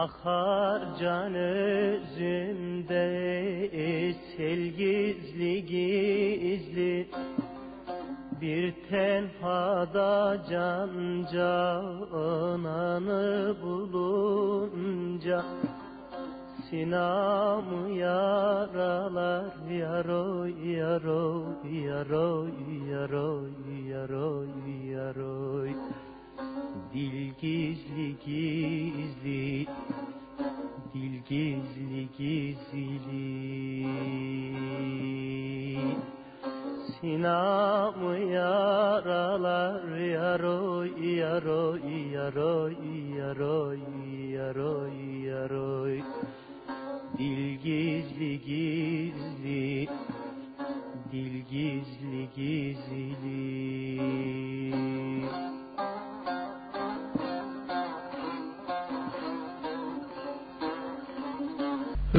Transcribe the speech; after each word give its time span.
Akar 0.00 0.80
can 1.00 1.34
özümde 1.34 3.06
sel 4.36 4.62
gizli 4.78 5.66
gizli. 5.66 7.08
Bir 8.40 8.74
tenhada 8.90 10.44
can 10.50 11.26
cananı 11.32 12.76
bulunca 13.62 15.44
Sinamı 16.70 17.09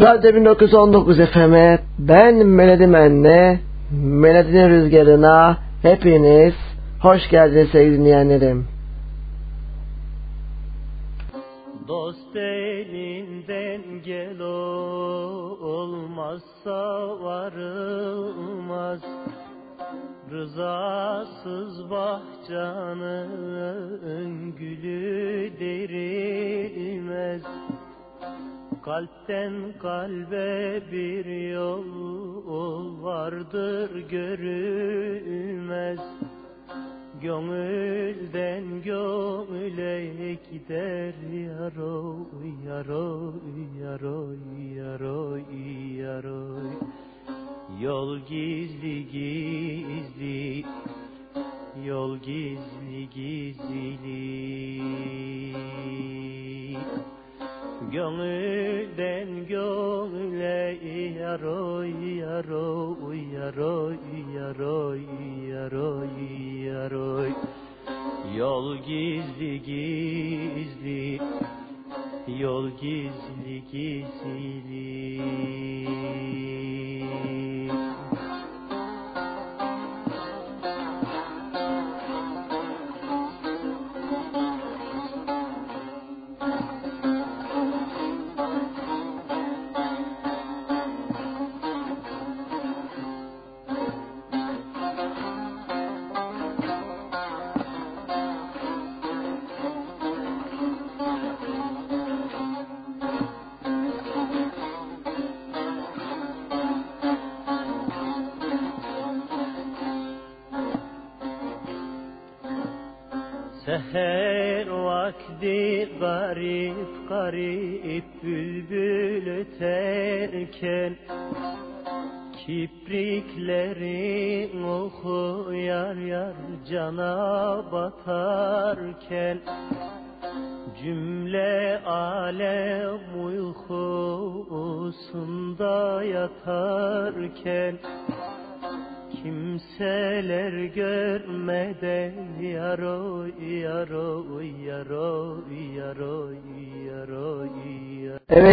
Radyo 0.01 0.35
1919 0.35 1.17
FM'e 1.33 1.79
ben 1.99 2.45
Melodi 2.45 2.87
Menne, 2.87 3.59
Melodi'nin 4.03 4.69
rüzgarına 4.69 5.57
hepiniz 5.81 6.53
hoş 7.01 7.29
geldiniz 7.29 7.69
sevgili 7.71 7.97
dinleyenlerim. 7.97 8.67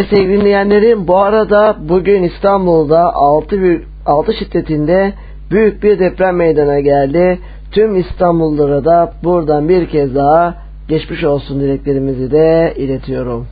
Sevgili 0.09 0.39
dinleyenlerim 0.39 1.07
bu 1.07 1.17
arada 1.17 1.77
bugün 1.79 2.23
İstanbul'da 2.23 3.13
6, 3.13 3.61
büyük, 3.61 3.87
6 4.05 4.33
şiddetinde 4.33 5.13
büyük 5.51 5.83
bir 5.83 5.99
deprem 5.99 6.35
meydana 6.35 6.79
geldi. 6.79 7.39
Tüm 7.71 7.99
İstanbullulara 7.99 8.85
da 8.85 9.13
buradan 9.23 9.69
bir 9.69 9.89
kez 9.89 10.15
daha 10.15 10.55
geçmiş 10.87 11.23
olsun 11.23 11.59
dileklerimizi 11.59 12.31
de 12.31 12.73
iletiyorum. 12.77 13.47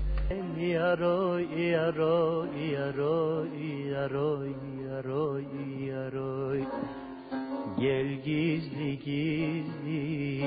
Gel 7.80 8.07
gizli 8.25 9.00
gizli 9.00 10.42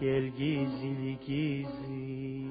Gel 0.00 0.24
gizli 0.38 1.18
gizli 1.26 2.49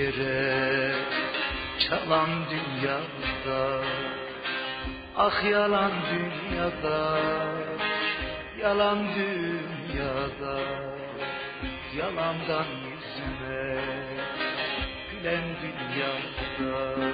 yere 0.00 0.94
Çalan 1.78 2.30
dünyada 2.50 3.84
Ah 5.16 5.44
yalan 5.44 5.92
dünyada 6.10 7.18
Yalan 8.62 8.98
dünyada 9.16 10.58
Yalandan 11.96 12.66
yüzüme 12.86 13.80
Gülen 15.10 15.44
dünyada. 15.62 17.10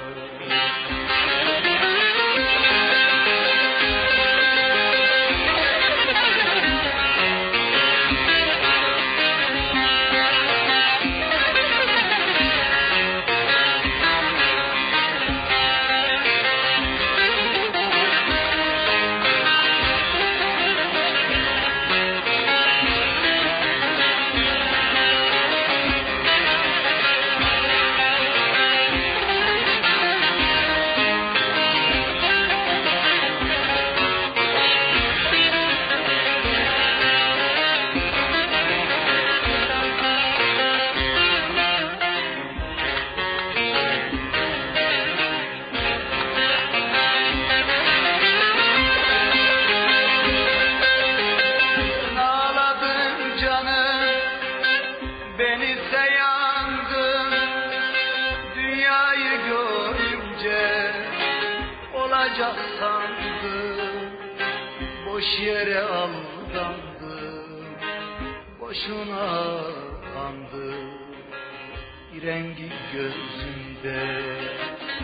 rengi 72.27 72.71
gözünde 72.93 74.01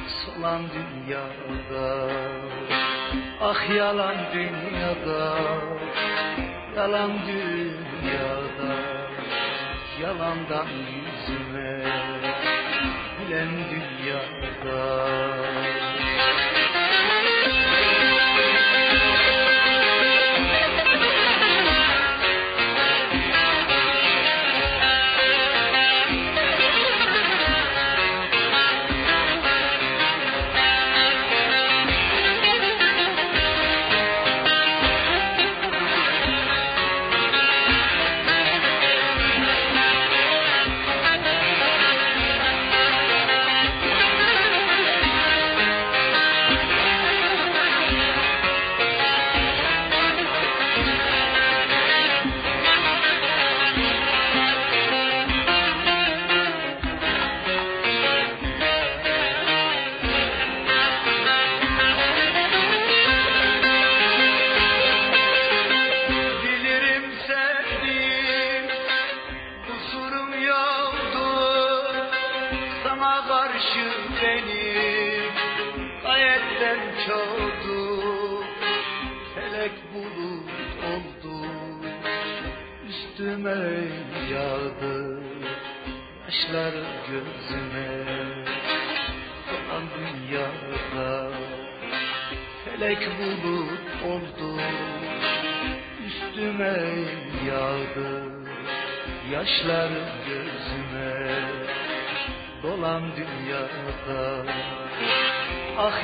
Solan 0.09 0.63
dünyada 0.75 2.09
Ah 3.41 3.77
yalan 3.77 4.17
dünyada 4.35 5.39
Yalan 6.77 7.13
dünyada 7.27 8.75
Yalandan 10.03 10.67
yüzüme 10.67 11.83
Gülen 13.29 13.51
dünyada. 13.71 14.83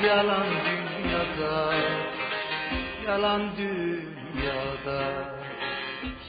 yalan 0.08 0.46
dünyada 0.64 1.74
Yalan 3.06 3.42
dünyada 3.56 5.00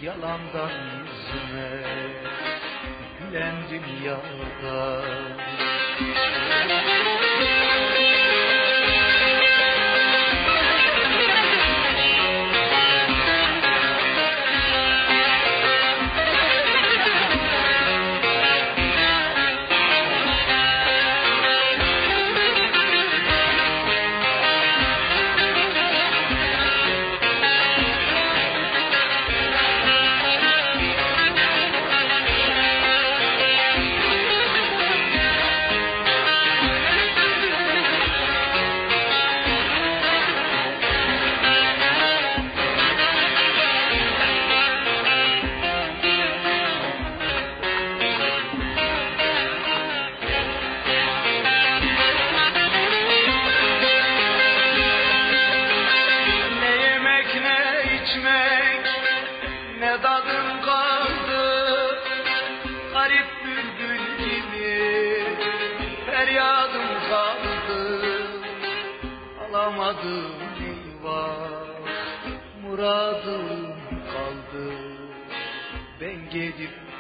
Yalandan 0.02 0.72
yüzüme 0.72 1.72
Gülen 3.20 3.56
dünyada 3.70 5.02
Müzik 6.00 7.29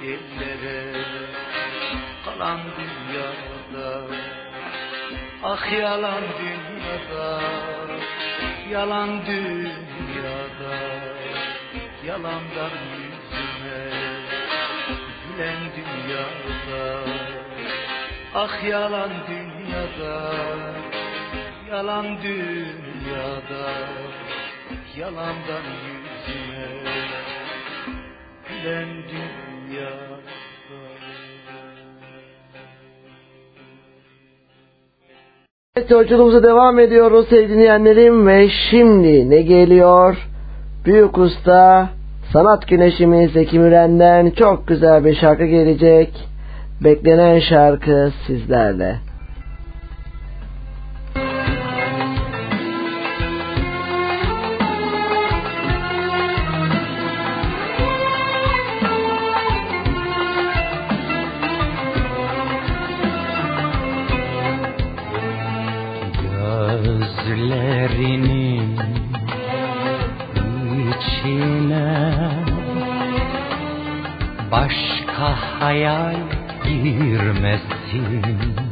ellere 0.03 1.03
Kalan 2.25 2.59
dünyada 2.77 4.07
Ah 5.43 5.71
yalan 5.71 6.23
dünyada 6.39 7.41
Yalan 8.71 9.25
dünyada 9.25 10.75
Yalandan 12.05 12.75
yüzüme 12.95 13.81
Gülen 15.23 15.59
dünyada 15.75 16.85
Ah 18.35 18.63
yalan 18.63 19.11
dünyada 19.27 20.33
Yalan 21.69 22.21
dünyada 22.23 23.65
Yalandan 24.97 25.65
yüzüme 25.85 26.67
Gülen 28.47 28.89
dünyada. 29.09 29.48
Evet 35.75 35.91
yolculuğumuza 35.91 36.43
devam 36.43 36.79
ediyoruz 36.79 37.27
sevgili 37.29 37.53
dinleyenlerim 37.53 38.27
ve 38.27 38.49
şimdi 38.49 39.29
ne 39.29 39.41
geliyor? 39.41 40.17
Büyük 40.85 41.17
usta 41.17 41.89
sanat 42.33 42.67
güneşimiz 42.67 43.31
Zeki 43.31 43.59
Müren'den 43.59 44.29
çok 44.29 44.67
güzel 44.67 45.05
bir 45.05 45.15
şarkı 45.15 45.45
gelecek. 45.45 46.09
Beklenen 46.83 47.39
şarkı 47.39 48.11
sizlerle. 48.27 49.08
Girmesin 77.91 78.69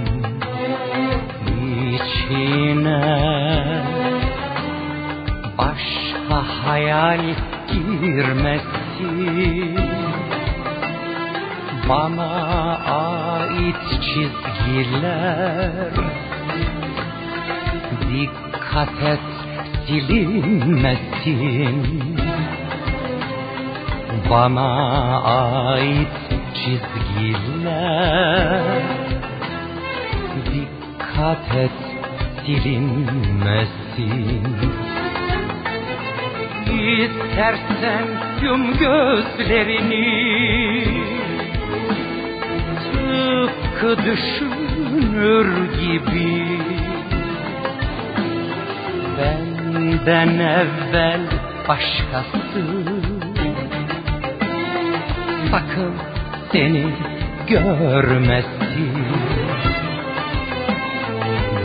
içine 1.95 3.03
başka 5.59 6.39
hayal 6.65 7.21
girmesin 7.73 8.69
bana 11.89 12.31
ait 12.87 13.83
çizgiler. 13.91 15.93
Dikkat 18.11 19.03
et 19.03 19.21
silinmesin 19.87 21.77
Bana 24.31 25.23
ait 25.23 26.09
çizgiler. 26.55 27.83
Dikkat 30.47 31.55
et 31.57 31.71
silinmesin. 32.47 33.77
İstersen 36.67 38.07
yum 38.43 38.79
gözlerini 38.79 40.07
tıpkı 43.77 44.05
düşünür 44.05 45.49
gibi. 45.81 46.47
Benden 49.19 50.29
evvel 50.39 51.21
başkası 51.69 52.61
Sakın 55.51 55.95
seni 56.53 56.85
görmesin. 57.47 59.07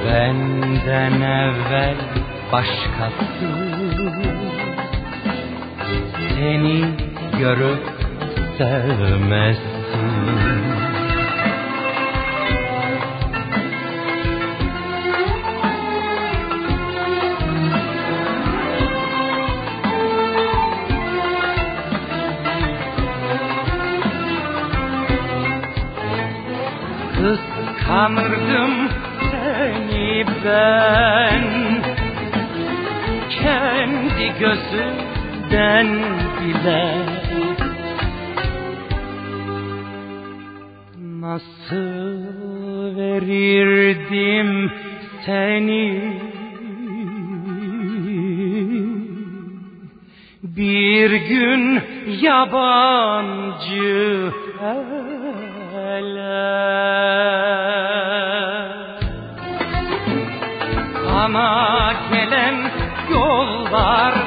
Benden 0.06 1.22
evvel 1.22 1.96
başkası 2.52 3.26
Seni 6.36 6.84
görüp 7.40 7.84
sevmesin 8.58 9.72
Bir 50.44 51.12
gün 51.12 51.82
yabancı 52.22 53.82
ele 55.76 56.32
Sana 61.06 61.94
gelen 62.12 62.72
yollarda 63.12 64.21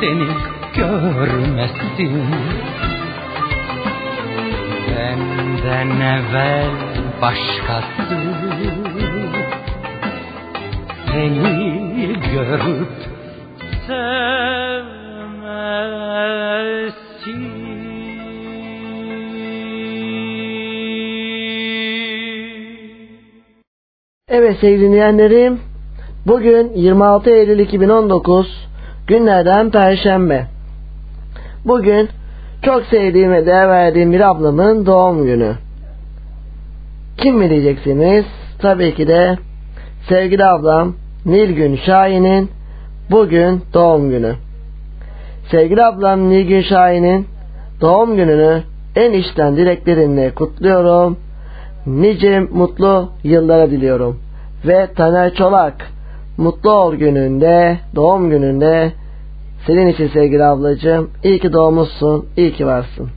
seni 0.00 0.28
görmesin. 0.76 2.26
Benden 4.96 5.90
evvel 6.00 6.70
başkası 7.22 8.16
Seni 11.12 12.20
görüp 12.32 12.88
sevmesin 13.86 14.18
Evet 24.28 24.56
sevgili 24.60 24.80
dinleyenlerim 24.80 25.60
bugün 26.26 26.72
26 26.74 27.30
Eylül 27.30 27.58
2019 27.58 28.67
günlerden 29.08 29.70
Perşembe. 29.70 30.46
Bugün 31.64 32.08
çok 32.62 32.84
sevdiğim 32.84 33.32
ve 33.32 33.46
değer 33.46 33.68
verdiğim 33.68 34.12
bir 34.12 34.20
ablamın 34.20 34.86
doğum 34.86 35.24
günü. 35.24 35.52
Kim 37.18 37.36
mi 37.36 37.50
diyeceksiniz? 37.50 38.24
Tabii 38.58 38.94
ki 38.94 39.08
de 39.08 39.38
sevgili 40.08 40.44
ablam 40.44 40.94
Nilgün 41.26 41.76
Şahin'in 41.76 42.50
bugün 43.10 43.62
doğum 43.74 44.10
günü. 44.10 44.34
Sevgili 45.50 45.84
ablam 45.84 46.30
Nilgün 46.30 46.62
Şahin'in 46.62 47.26
doğum 47.80 48.16
gününü 48.16 48.62
en 48.96 49.12
içten 49.12 49.56
dileklerimle 49.56 50.34
kutluyorum. 50.34 51.18
Nice 51.86 52.40
mutlu 52.40 53.12
yıllara 53.24 53.70
diliyorum. 53.70 54.20
Ve 54.66 54.86
Taner 54.96 55.34
Çolak 55.34 55.74
mutlu 56.38 56.70
ol 56.70 56.94
gününde, 56.94 57.78
doğum 57.94 58.30
gününde 58.30 58.92
senin 59.66 59.86
için 59.86 60.08
sevgili 60.08 60.44
ablacığım. 60.44 61.10
İyi 61.24 61.38
ki 61.38 61.52
doğmuşsun, 61.52 62.26
iyi 62.36 62.52
ki 62.52 62.66
varsın. 62.66 63.10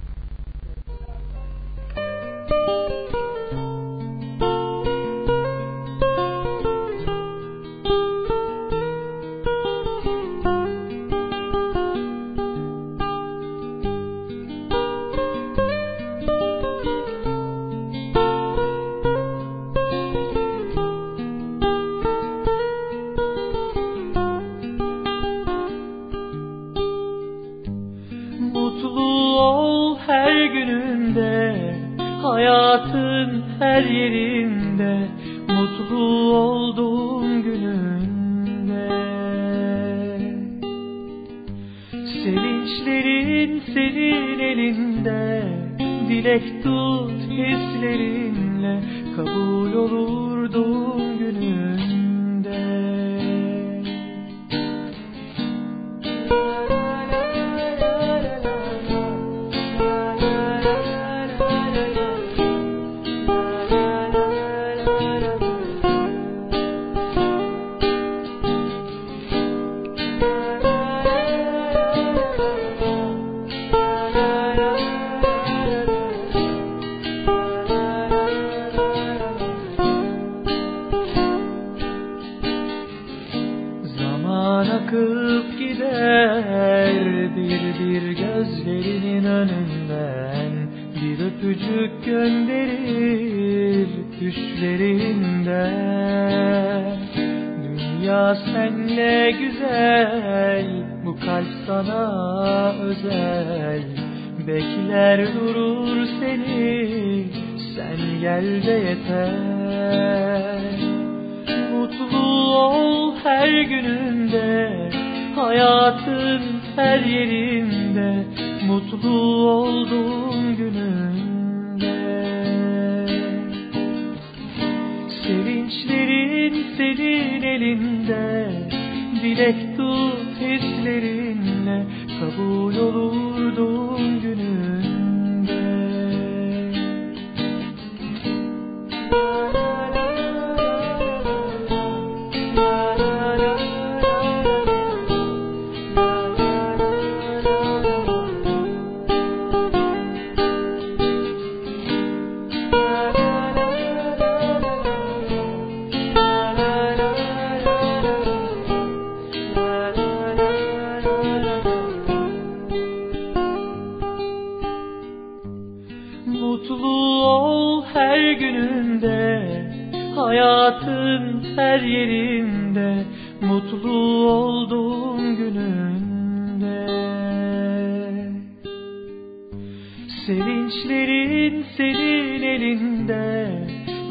Senin 181.92 182.44
elinde 182.44 183.48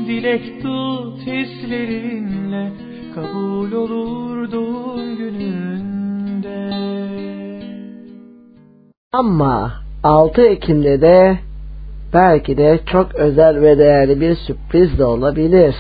Dilek 0.07 0.62
tut 0.62 1.19
hislerinle 1.27 2.73
Kabul 3.14 3.73
olur 3.73 4.53
doğum 4.53 5.16
gününde 5.16 6.71
Ama 9.12 9.73
6 10.03 10.43
Ekim'de 10.43 11.01
de 11.01 11.38
belki 12.14 12.57
de 12.57 12.81
çok 12.87 13.14
özel 13.14 13.62
ve 13.62 13.79
değerli 13.79 14.21
bir 14.21 14.37
sürpriz 14.37 14.99
de 14.99 15.05
olabilir. 15.05 15.75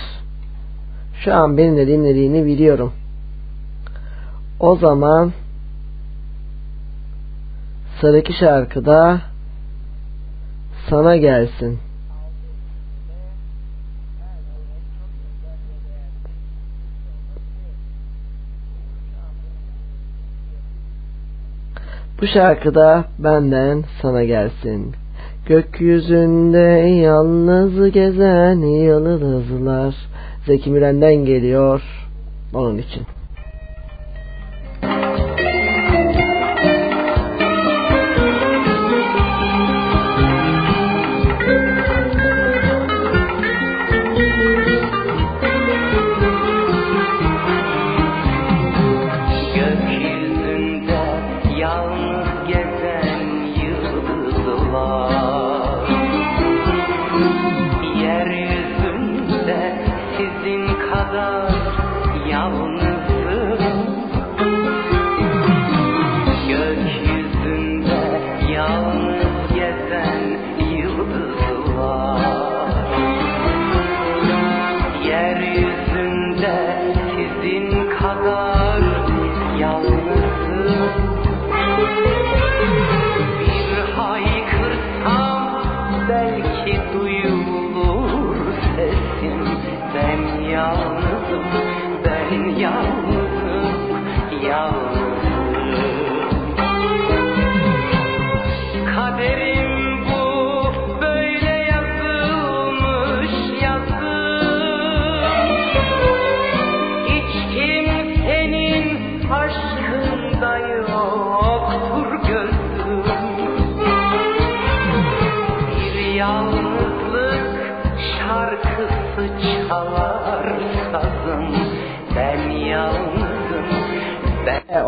Şu 1.24 1.34
an 1.34 1.56
beni 1.58 1.76
de 1.76 1.86
dinlediğini 1.86 2.46
biliyorum. 2.46 2.92
O 4.60 4.76
zaman 4.76 5.32
sıradaki 8.00 8.32
şarkıda 8.32 9.20
sana 10.90 11.16
gelsin. 11.16 11.89
Bu 22.20 22.26
şarkıda 22.26 23.04
benden 23.18 23.84
sana 24.02 24.24
gelsin. 24.24 24.94
Gökyüzünde 25.46 26.88
yalnız 26.88 27.92
gezen 27.92 28.56
yıldızlar. 28.56 29.94
Zeki 30.46 30.70
Müren'den 30.70 31.14
geliyor. 31.14 31.82
Onun 32.54 32.78
için. 32.78 33.02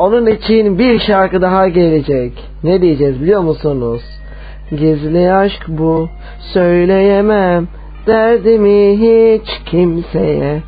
onun 0.02 0.26
için 0.26 0.78
bir 0.78 0.98
şarkı 0.98 1.42
daha 1.42 1.68
gelecek. 1.68 2.32
Ne 2.64 2.82
diyeceğiz 2.82 3.22
biliyor 3.22 3.40
musunuz? 3.40 4.02
Gizli 4.70 5.32
aşk 5.32 5.64
bu, 5.68 6.08
söyleyemem 6.52 7.68
derdimi 8.06 8.98
hiç 8.98 9.60
kimseye. 9.66 10.62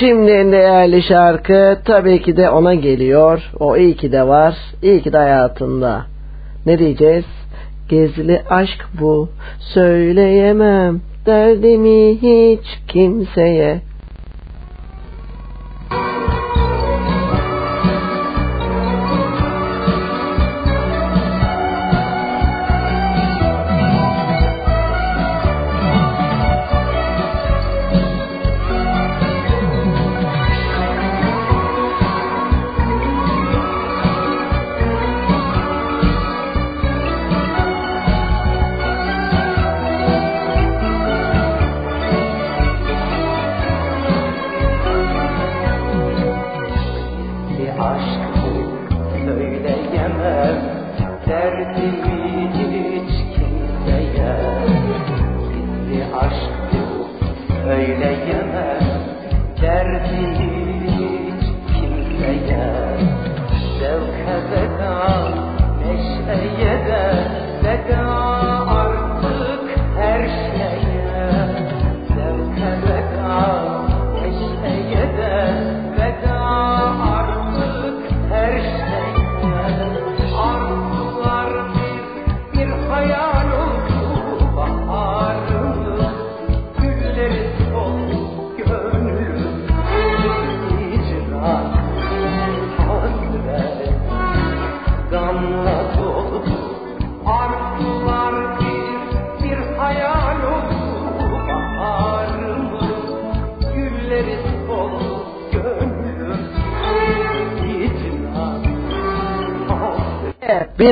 Şimdi 0.00 0.30
en 0.30 0.52
değerli 0.52 1.02
şarkı 1.02 1.78
tabii 1.84 2.22
ki 2.22 2.36
de 2.36 2.50
ona 2.50 2.74
geliyor. 2.74 3.50
O 3.58 3.76
iyi 3.76 3.96
ki 3.96 4.12
de 4.12 4.26
var. 4.26 4.54
İyi 4.82 5.02
ki 5.02 5.12
de 5.12 5.18
hayatında. 5.18 6.06
Ne 6.66 6.78
diyeceğiz? 6.78 7.24
Gezili 7.88 8.42
aşk 8.50 8.86
bu. 9.00 9.28
Söyleyemem 9.58 11.00
derdimi 11.26 12.14
hiç 12.22 12.78
kimseye. 12.88 13.80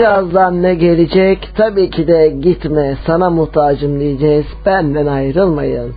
birazdan 0.09 0.63
ne 0.63 0.75
gelecek? 0.75 1.51
Tabii 1.57 1.91
ki 1.91 2.09
de 2.09 2.29
gitme 2.29 2.97
sana 3.07 3.31
muhtacım 3.31 4.01
diyeceğiz. 4.01 4.47
Benden 4.67 5.07
ayrılmayın. 5.07 5.95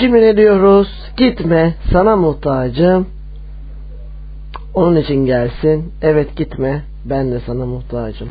Ve 0.00 0.04
şimdi 0.04 0.22
ne 0.22 0.36
diyoruz? 0.36 0.88
Gitme 1.16 1.74
sana 1.92 2.16
muhtacım. 2.16 3.06
Onun 4.74 4.96
için 4.96 5.26
gelsin. 5.26 5.92
Evet 6.02 6.36
gitme 6.36 6.82
ben 7.04 7.32
de 7.32 7.40
sana 7.46 7.66
muhtacım. 7.66 8.28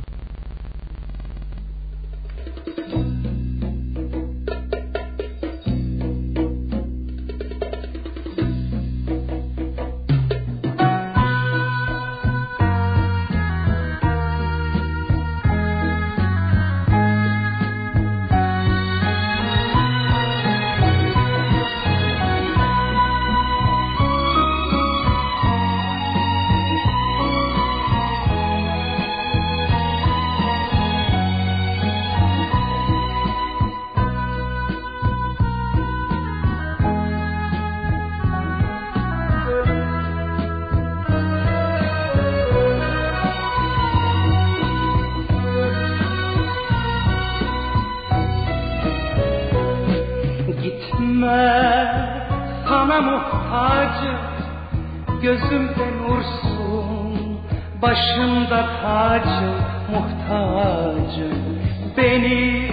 Başımda 57.90 58.68
tacım 58.82 59.56
Muhtacım 59.92 61.60
Beni 61.98 62.70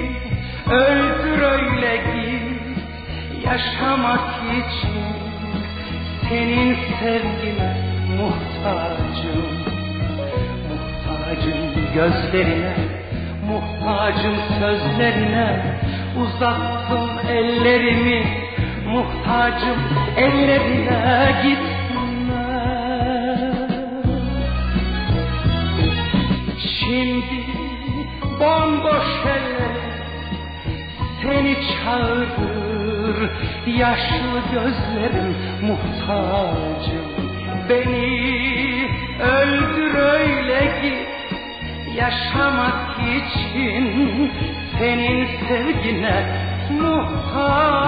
öldür 0.70 1.42
öyle 1.42 1.96
git 1.96 2.78
Yaşamak 3.46 4.20
için 4.52 5.02
Senin 6.28 6.76
sevgine 7.00 7.76
muhtacım. 8.18 9.46
Muhtacım 10.68 11.94
gözlerine 11.94 12.74
Muhtacım 13.48 14.36
sözlerine 14.60 15.78
Uzattım 16.22 17.10
ellerimi 17.28 18.26
Muhtacım 18.86 19.78
ellerine 20.16 21.34
gitme 21.42 21.75
çağırır 32.36 33.30
Yaşlı 33.66 34.40
gözlerim 34.52 35.36
muhtacım 35.62 37.06
Beni 37.68 38.90
öldür 39.20 39.94
öyle 39.94 40.60
git 40.82 41.16
yaşamak 41.96 42.98
için 42.98 44.32
senin 44.78 45.26
sevgine 45.48 46.46
muhtacım. 46.70 47.86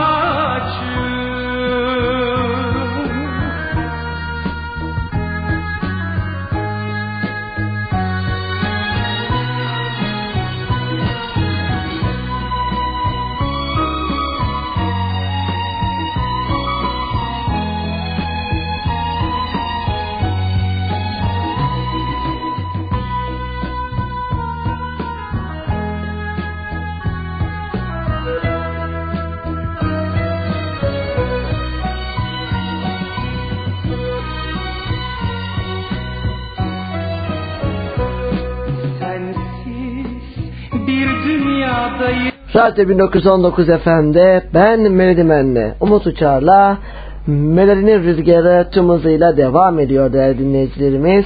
Radyo 42.59 42.89
1919 42.89 43.67
FM'de 43.67 44.43
ben 44.55 44.81
Melodi 44.81 45.25
Menne, 45.25 45.75
Umut 45.81 46.07
Uçar'la 46.07 46.79
Melodi'nin 47.27 48.03
rüzgarı 48.03 48.71
tüm 48.71 48.89
hızıyla 48.89 49.37
devam 49.37 49.79
ediyor 49.79 50.13
değerli 50.13 50.39
dinleyicilerimiz. 50.39 51.25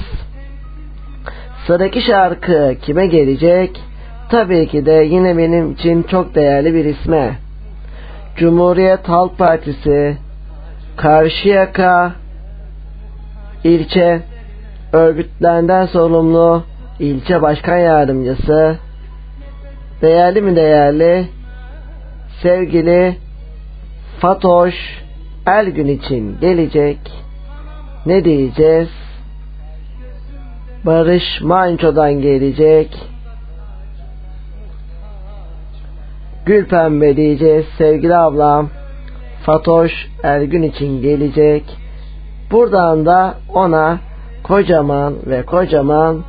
Sıradaki 1.67 2.01
şarkı 2.01 2.75
kime 2.81 3.07
gelecek? 3.07 3.81
Tabii 4.29 4.67
ki 4.67 4.85
de 4.85 4.91
yine 4.91 5.37
benim 5.37 5.71
için 5.71 6.03
çok 6.03 6.35
değerli 6.35 6.73
bir 6.73 6.85
isme. 6.85 7.35
Cumhuriyet 8.35 9.09
Halk 9.09 9.37
Partisi 9.37 10.17
Karşıyaka 10.97 12.11
ilçe 13.63 14.21
örgütlerinden 14.93 15.85
sorumlu 15.85 16.63
ilçe 16.99 17.41
başkan 17.41 17.77
yardımcısı 17.77 18.77
değerli 20.03 20.41
mi 20.41 20.55
değerli? 20.55 21.27
Sevgili 22.41 23.15
Fatoş 24.19 24.73
Ergün 25.45 25.87
için 25.87 26.39
gelecek. 26.41 26.97
Ne 28.05 28.25
diyeceğiz? 28.25 28.89
Barış 30.85 31.23
Manço'dan 31.41 32.13
gelecek. 32.13 32.97
Gül 36.45 36.65
Pembe 36.67 37.15
diyeceğiz 37.15 37.65
sevgili 37.77 38.15
ablam. 38.15 38.69
Fatoş 39.45 39.91
Ergün 40.23 40.63
için 40.63 41.01
gelecek. 41.01 41.63
Buradan 42.51 43.05
da 43.05 43.37
ona 43.53 43.97
kocaman 44.43 45.15
ve 45.25 45.45
kocaman 45.45 46.23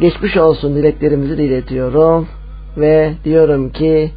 geçmiş 0.00 0.36
olsun 0.36 0.74
dileklerimizi 0.76 1.38
diletiyorum 1.38 2.28
ve 2.76 3.14
diyorum 3.24 3.72
ki 3.72 4.12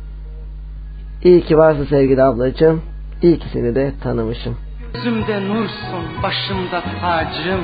iyi 1.24 1.42
ki 1.42 1.58
varsın 1.58 1.86
sevgili 1.86 2.24
ablacığım. 2.24 2.82
İyi 3.22 3.40
ki 3.40 3.46
seni 3.54 3.76
de 3.76 3.94
tanımışım. 4.04 4.58
Gözümde 4.94 5.48
nursun, 5.48 6.24
başımda 6.24 6.84
tacım, 7.02 7.62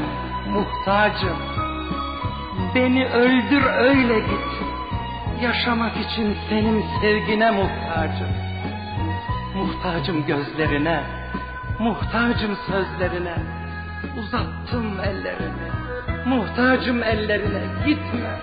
muhtacım. 0.53 1.37
Beni 2.75 3.05
öldür 3.05 3.63
öyle 3.79 4.19
git. 4.19 4.69
Yaşamak 5.43 5.97
için 5.97 6.35
senin 6.49 6.83
sevgine 7.01 7.51
muhtacım. 7.51 8.27
Muhtacım 9.55 10.25
gözlerine, 10.25 11.03
muhtacım 11.79 12.57
sözlerine. 12.67 13.35
Uzattım 14.19 14.99
ellerimi, 14.99 15.69
muhtacım 16.25 17.03
ellerine 17.03 17.61
gitme. 17.85 18.39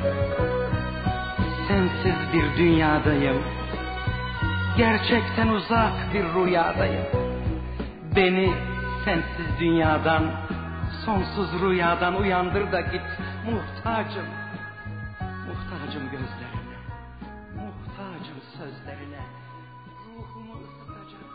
Sensiz 1.69 2.33
bir 2.33 2.57
dünyadayım. 2.57 3.43
Gerçekten 4.77 5.49
uzak 5.49 6.15
bir 6.15 6.25
rüyadayım. 6.25 7.07
Beni 8.17 8.55
sensiz 9.05 9.61
dünyadan, 9.61 10.25
sonsuz 11.05 11.63
rüyadan 11.63 12.17
uyandır 12.17 12.73
da 12.73 12.81
git. 12.81 13.03
Muhtacım, 13.45 14.27
muhtacım 15.47 16.03
gözlerine, 16.11 16.79
muhtacım 17.57 18.41
sözlerine. 18.59 19.23
Ruhumu 20.07 20.53
ısıtacak 20.53 21.31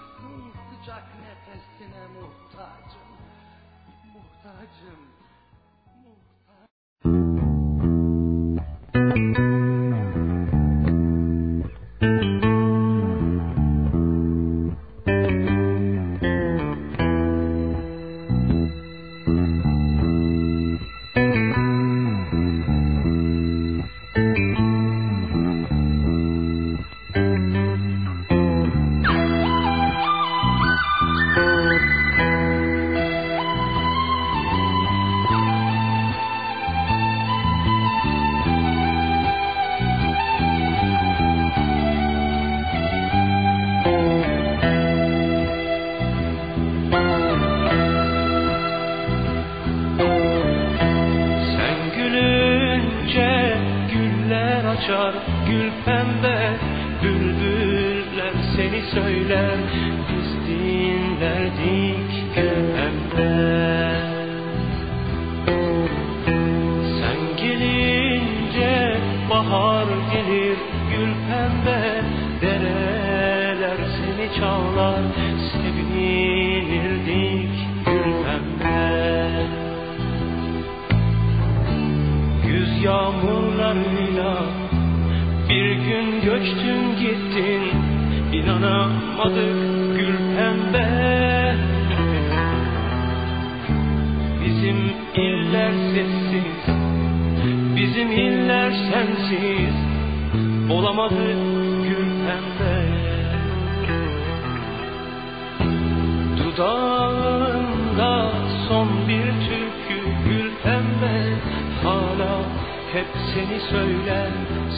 sıcak 0.70 1.04
nefesine 1.22 2.04
muhtacım. 2.13 3.12
yalan 74.82 75.04
sevinirdik 75.52 77.54
gül 77.86 78.12
pembe 78.24 79.46
Güz 82.48 82.84
yağmurlarıyla 82.84 84.44
bir 85.50 85.72
gün 85.72 86.22
göçtün 86.22 86.96
gittin 87.00 87.63
inanamadık 88.34 89.71
söyler 113.69 114.32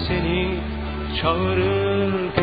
seni 0.07 0.59
çağırır 1.21 2.42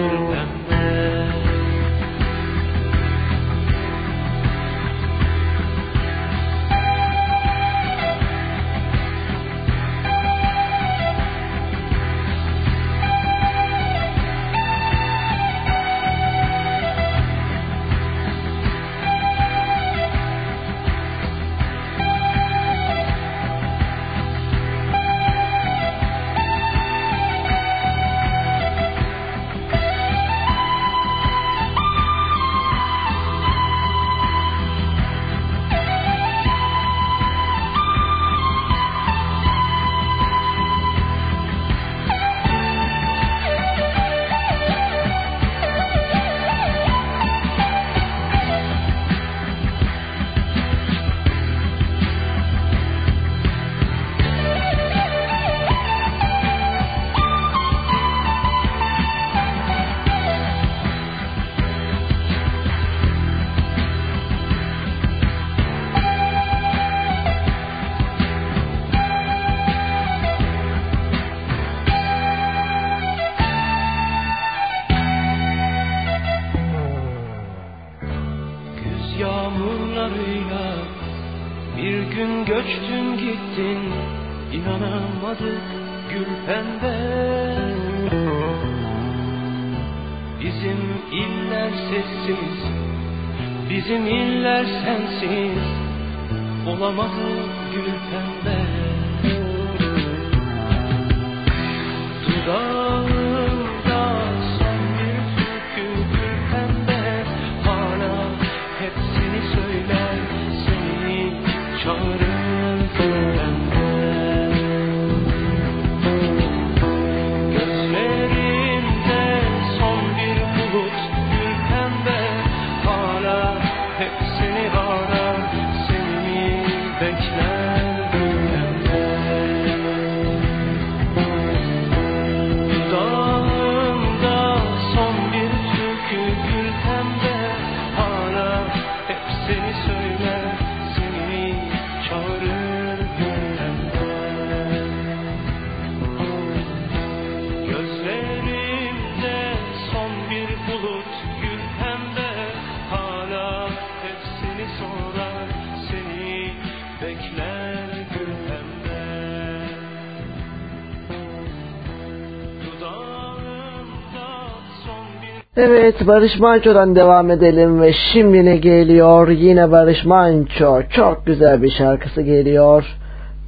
Evet 165.62 166.06
Barış 166.06 166.38
Manço'dan 166.38 166.96
devam 166.96 167.30
edelim 167.30 167.80
ve 167.82 167.92
şimdi 168.12 168.44
ne 168.44 168.56
geliyor? 168.56 169.28
Yine 169.28 169.70
Barış 169.70 170.04
Manço. 170.04 170.82
Çok 170.90 171.26
güzel 171.26 171.62
bir 171.62 171.70
şarkısı 171.70 172.22
geliyor. 172.22 172.84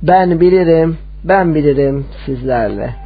Ben 0.03 0.41
bilirim, 0.41 0.97
ben 1.25 1.55
bilirim 1.55 2.07
sizlerle. 2.27 3.02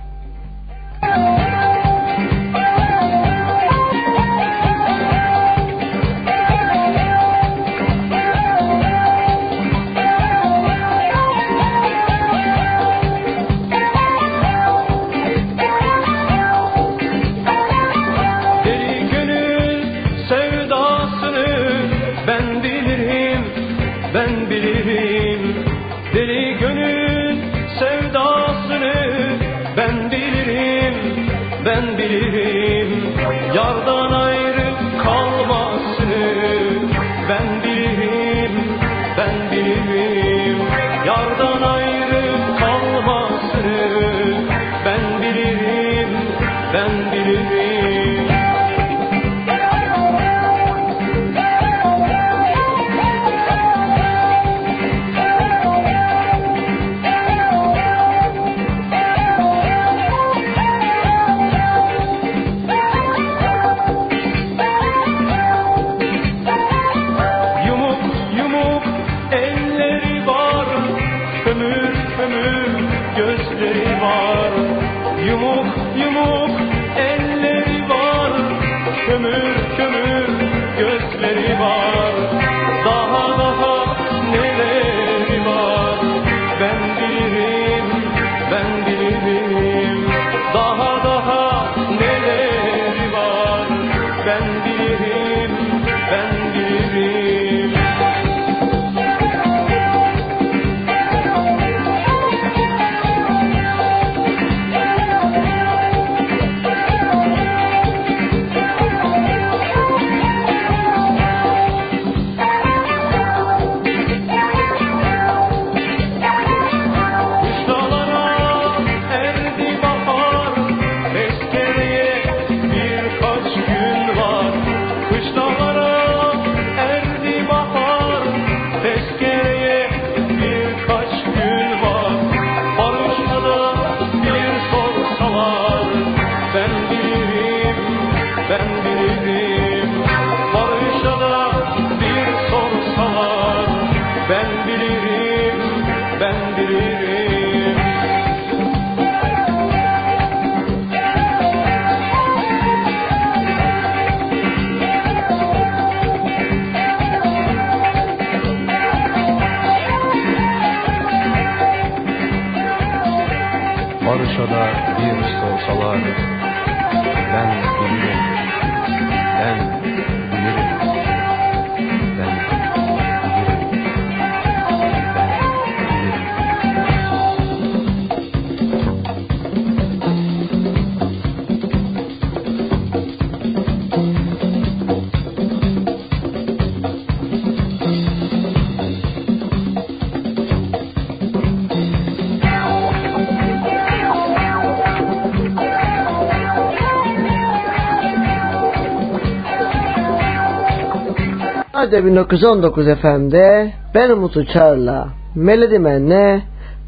de 201.96 202.04
1919 202.04 202.88
efemde 202.88 203.72
ben 203.94 204.10
Umut 204.10 204.36
Uçar'la 204.36 205.08
Melodi 205.34 205.78
Men'le 205.78 206.40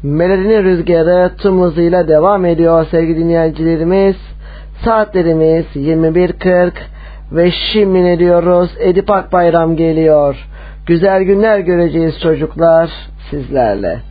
Melodinin 0.03 0.63
Rüzgarı 0.63 1.31
tüm 1.37 1.61
hızıyla 1.61 2.07
devam 2.07 2.45
ediyor 2.45 2.85
sevgili 2.91 3.19
dinleyicilerimiz. 3.19 4.15
Saatlerimiz 4.85 5.65
21.40 5.75 6.71
ve 7.31 7.51
şimdi 7.51 8.03
ne 8.03 8.19
diyoruz? 8.19 8.69
Edip 8.79 9.11
Akbayram 9.11 9.75
geliyor. 9.75 10.47
Güzel 10.85 11.23
günler 11.23 11.59
göreceğiz 11.59 12.19
çocuklar 12.19 12.89
sizlerle. 13.29 14.08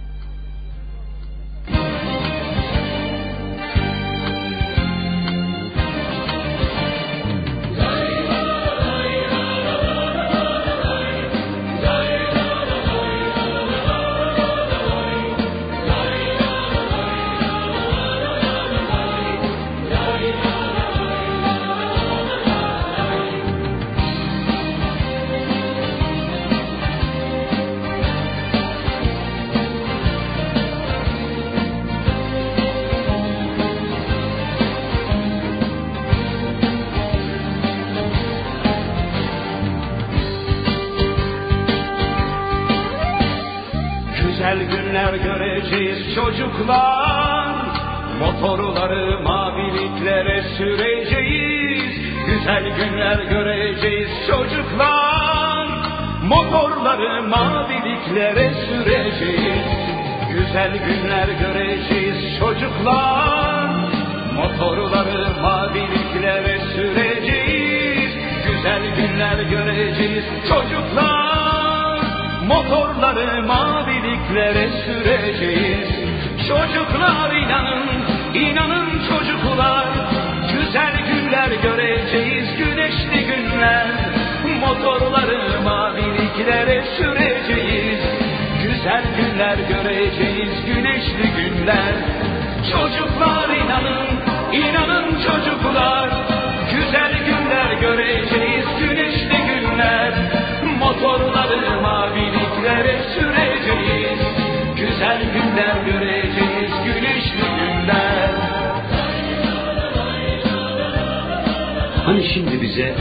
Hani 112.09 112.25
şimdi 112.35 112.63
bize 112.63 112.95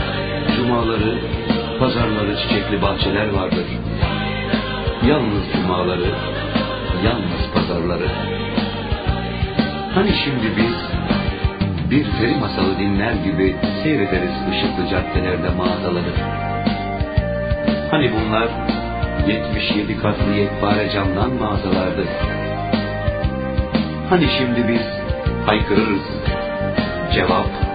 cumaları, 0.56 1.18
pazarları, 1.78 2.36
çiçekli 2.36 2.82
bahçeler 2.82 3.28
vardır. 3.28 3.66
Yalnız 5.08 5.42
cumaları, 5.52 6.10
yalnız 7.04 7.50
pazarları. 7.54 8.06
Hani 9.94 10.10
şimdi 10.24 10.52
biz 10.56 10.76
bir 11.90 12.06
peri 12.18 12.36
masalı 12.36 12.78
dinler 12.78 13.12
gibi 13.12 13.56
seyrederiz 13.82 14.34
ışıklı 14.50 14.88
caddelerde 14.90 15.48
mağazaları. 15.56 16.12
Hani 17.90 18.10
bunlar 18.12 18.48
77 19.28 20.00
katlı 20.00 20.34
yekpare 20.34 20.90
camdan 20.90 21.32
mağazalardı. 21.34 22.04
Hani 24.10 24.28
şimdi 24.38 24.68
biz 24.68 24.82
haykırırız. 25.46 26.02
Cevap 27.14 27.67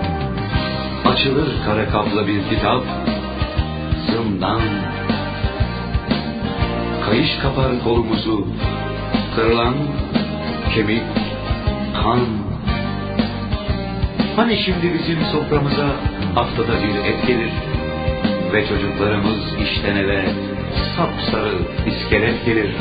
Açılır 1.24 1.48
kara 1.66 1.90
kaplı 1.90 2.28
bir 2.28 2.50
kitap. 2.50 2.84
Zımdan 4.12 4.62
Kayış 7.06 7.38
kapar 7.42 7.84
kolumuzu 7.84 8.48
Kırılan 9.36 9.74
kemik 10.76 11.04
Kan. 12.02 12.20
Hani 14.36 14.58
şimdi 14.58 14.94
bizim 14.94 15.18
soframıza 15.32 15.88
Haftada 16.36 16.74
bir 16.84 16.96
et 16.96 17.28
gelir 17.28 17.52
Ve 18.54 18.68
çocuklarımız 18.68 19.40
işten 19.64 19.96
eve 19.96 20.26
Sapsarı 20.96 21.58
iskelet 21.88 22.46
gelir. 22.46 22.72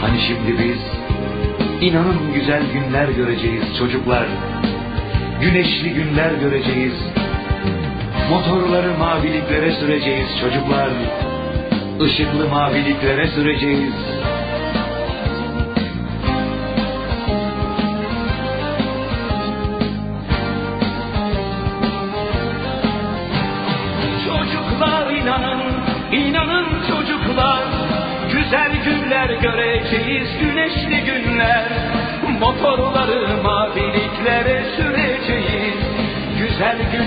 Hani 0.00 0.20
şimdi 0.20 0.58
biz 0.58 0.78
inanın 1.88 2.34
güzel 2.34 2.62
günler 2.72 3.08
göreceğiz 3.08 3.64
çocuklar 3.78 4.26
güneşli 5.40 5.94
günler 5.94 6.32
göreceğiz. 6.32 6.92
Motorları 8.30 8.98
maviliklere 8.98 9.72
süreceğiz 9.72 10.28
çocuklar. 10.40 10.90
Işıklı 12.06 12.48
maviliklere 12.48 13.28
süreceğiz. 13.28 13.94
Çocuklar 24.26 25.10
inanın, 25.10 25.62
inanın 26.12 26.66
çocuklar 26.88 27.64
Güzel 28.32 28.72
günler 28.84 29.30
göreceğiz, 29.30 30.28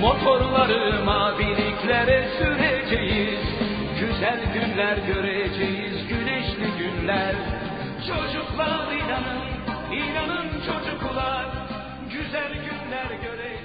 Motorları 0.00 1.04
maviliklere 1.04 2.28
süreceğiz. 2.38 3.40
Güzel 4.00 4.40
günler 4.54 4.96
göreceğiz, 4.96 6.08
güneşli 6.08 6.66
günler. 6.78 7.34
Çocuklar 8.06 8.92
inanın, 8.92 9.42
inanın 9.92 10.48
çocuklar. 10.66 11.46
Güzel 12.12 12.52
günler 12.52 13.10
göreceğiz, 13.22 13.55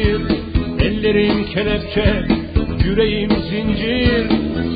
zincir 0.00 0.20
Ellerim 0.80 1.46
kelepçe 1.54 2.26
yüreğim 2.84 3.30
zincir. 3.50 4.26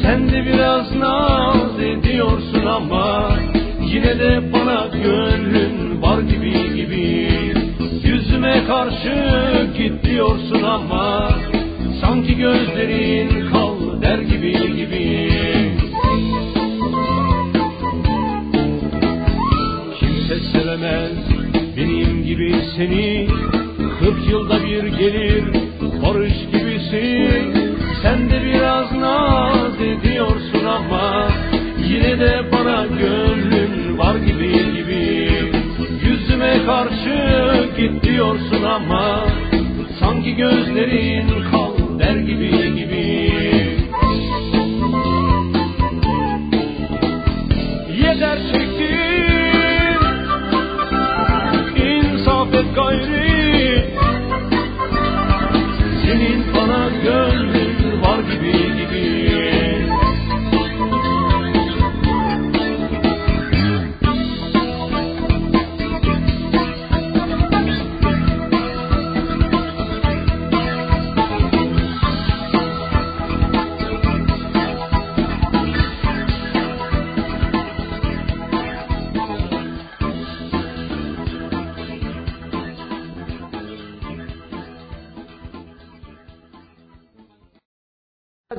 Sen 0.03 0.29
de 0.29 0.47
biraz 0.47 0.97
naz 0.97 1.81
ediyorsun 1.81 2.67
ama 2.67 3.31
Yine 3.81 4.19
de 4.19 4.53
bana 4.53 4.87
gönlün 5.03 6.03
var 6.03 6.21
gibi 6.21 6.75
gibi. 6.75 7.29
Yüzüme 8.05 8.65
karşı 8.67 9.15
git 9.79 10.05
diyorsun 10.05 10.63
ama 10.63 11.31
Sanki 12.01 12.37
gözlerin 12.37 13.51
kal 13.51 14.03
der 14.03 14.19
gibi 14.19 14.77
gibi. 14.77 15.31
Kimse 20.01 20.41
sevemez 20.53 21.13
benim 21.77 22.25
gibi 22.25 22.55
seni. 22.77 23.29
Kırk 24.05 24.31
yılda 24.31 24.65
bir 24.65 24.85
gelir 24.85 25.45
barış 26.03 26.33
gibisin. 26.53 27.55
Sen 28.03 28.31
de 28.31 28.43
biraz 28.45 28.93
naz 28.93 29.81
ediyorsun 29.81 30.65
ama 30.65 31.29
Yine 31.89 32.21
de 32.21 32.43
bana 32.53 32.87
gönlün 32.87 33.99
var 33.99 34.17
gibi 34.17 34.53
gibi. 34.77 35.31
Yüzüme 36.07 36.65
karşı 36.67 37.69
git 37.77 38.03
diyorsun 38.03 38.63
ama 38.63 39.27
Sanki 40.01 40.35
gözlerin 40.37 41.34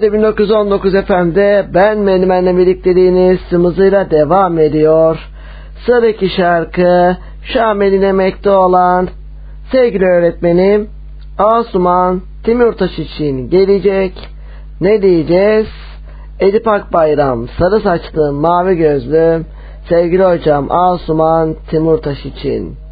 Hadi 0.06 0.14
1919 0.14 0.94
FM'de 0.94 1.66
ben 1.74 1.98
Menemen'le 1.98 2.58
birlikteliğiniz 2.58 3.40
hızıyla 3.50 4.12
devam 4.12 4.60
ediyor. 4.60 5.18
Sıradaki 5.86 6.30
şarkı 6.30 7.18
Şamil 7.44 7.92
dinlemekte 7.92 8.50
olan 8.50 9.08
sevgili 9.72 10.06
öğretmenim 10.06 10.90
Asuman 11.38 12.22
Timurtaş 12.44 13.00
için 13.00 13.50
gelecek. 13.50 14.14
Ne 14.82 15.02
diyeceğiz? 15.02 15.68
Edip 16.40 16.68
Akbayram 16.68 17.48
sarı 17.48 17.82
saçlı 17.82 18.34
mavi 18.34 18.78
gözlü 18.78 19.42
sevgili 19.90 20.24
hocam 20.24 20.72
Asuman 20.72 21.56
Timurtaş 21.70 22.26
için. 22.26 22.85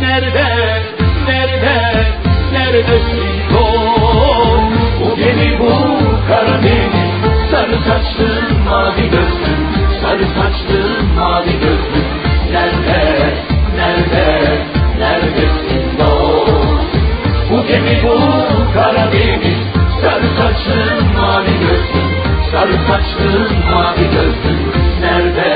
Nerede 0.00 0.82
Nerede 1.26 2.04
Neredesin 2.52 3.54
o 3.56 3.66
Bu 5.00 5.16
gemi 5.16 5.58
bu 5.60 5.72
Karadeniz 6.28 7.06
Sarı 7.50 7.78
saçlın 7.88 8.62
mavi 8.68 9.02
gözlüm. 9.02 9.60
Sarı 10.02 10.24
saçlın 10.24 11.14
mavi 11.14 11.52
gözlüm. 11.52 12.06
Nerede 12.52 13.34
Nerede 13.76 14.58
Neredesin 14.98 15.98
dost 15.98 16.96
Bu 17.50 17.66
gemi 17.66 18.02
bu 18.04 18.18
Karadeniz 18.74 19.58
Sarı 20.00 20.28
saçlın 20.38 21.14
mavi 21.16 21.58
gözlüm. 21.60 22.06
Sarı 22.52 22.76
saçlın 22.88 23.52
mavi 23.70 24.10
gözlüm. 24.10 24.72
Nerede 25.00 25.55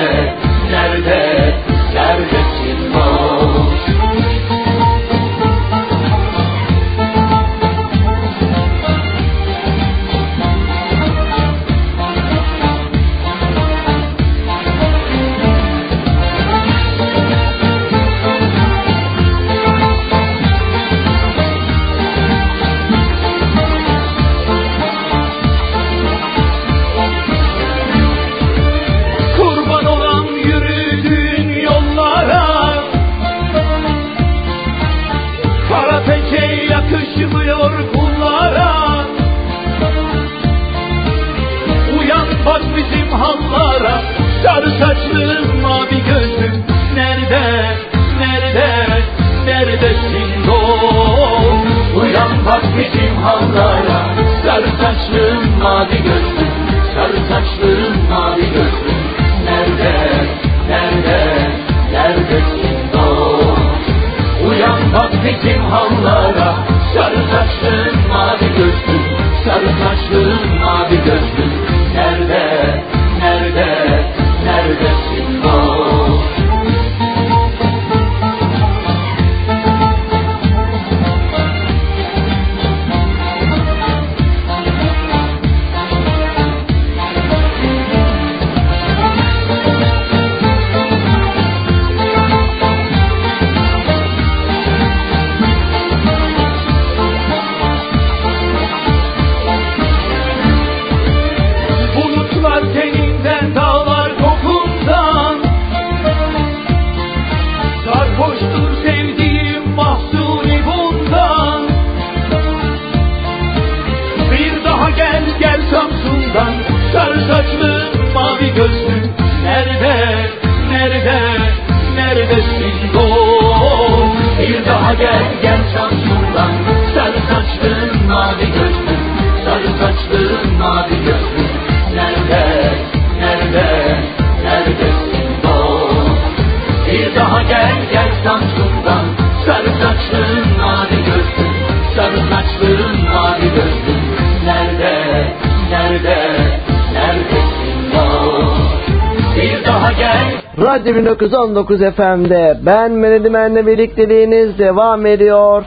1919 151.00 151.80
FM'de 151.80 152.56
ben 152.66 152.92
Melodimen'le 152.92 153.66
birlikteliğiniz 153.66 154.58
devam 154.58 155.06
ediyor. 155.06 155.64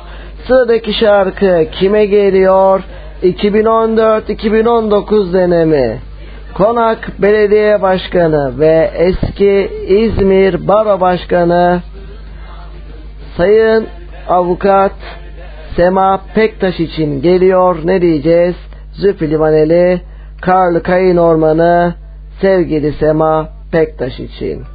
Sıradaki 0.48 0.94
şarkı 0.94 1.66
kime 1.72 2.06
geliyor? 2.06 2.84
2014-2019 3.24 5.34
dönemi. 5.34 6.00
Konak 6.58 7.22
Belediye 7.22 7.82
Başkanı 7.82 8.60
ve 8.60 8.92
eski 8.96 9.72
İzmir 9.88 10.68
Baro 10.68 11.02
Başkanı 11.02 11.82
Sayın 13.38 13.88
Avukat 14.30 14.96
Sema 15.76 16.22
Pektaş 16.36 16.80
için 16.80 17.22
geliyor. 17.22 17.78
Ne 17.84 18.02
diyeceğiz? 18.02 18.56
Züfü 18.94 19.30
Livaneli, 19.30 20.02
Karlı 20.42 20.84
Kayın 20.84 21.18
Ormanı, 21.18 21.96
sevgili 22.42 22.94
Sema 22.94 23.50
Pektaş 23.72 24.20
için. 24.20 24.73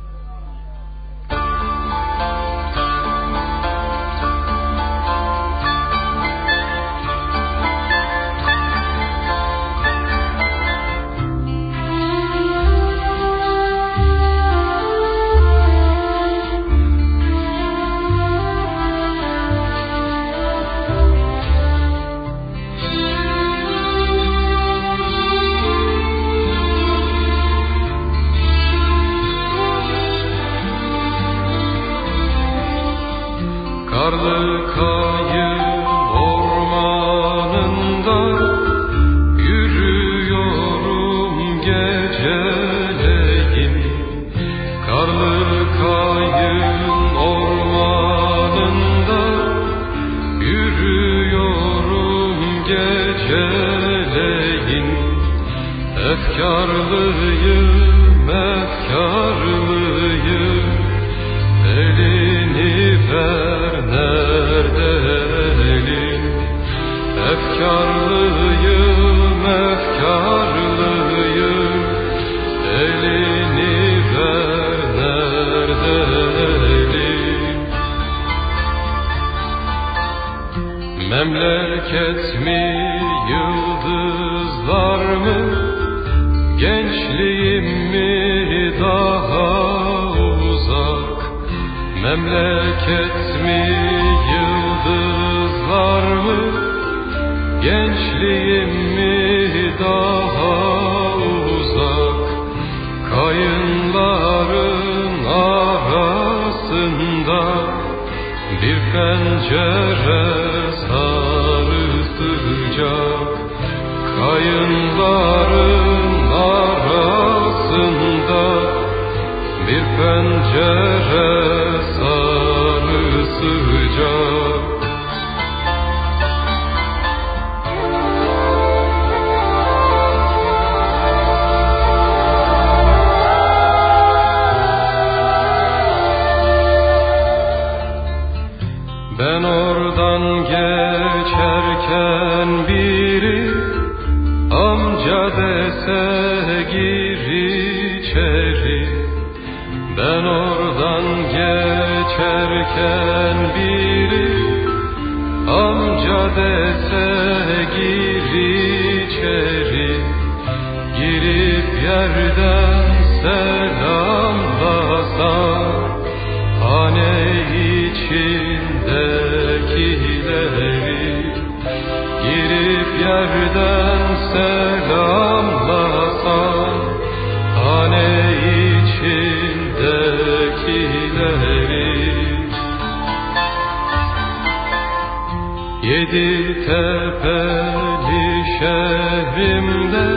Yedi 185.89 186.55
tepeli 186.67 188.27
şehrimde 188.59 190.09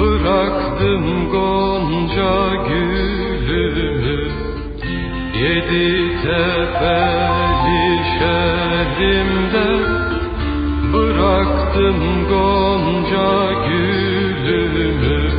Bıraktım 0.00 1.30
gonca 1.30 2.54
gülümü 2.68 4.20
Yedi 5.42 5.88
tepeli 6.22 7.98
şehrimde 8.18 9.68
Bıraktım 10.92 12.28
gonca 12.28 13.52
gülümü 13.68 15.30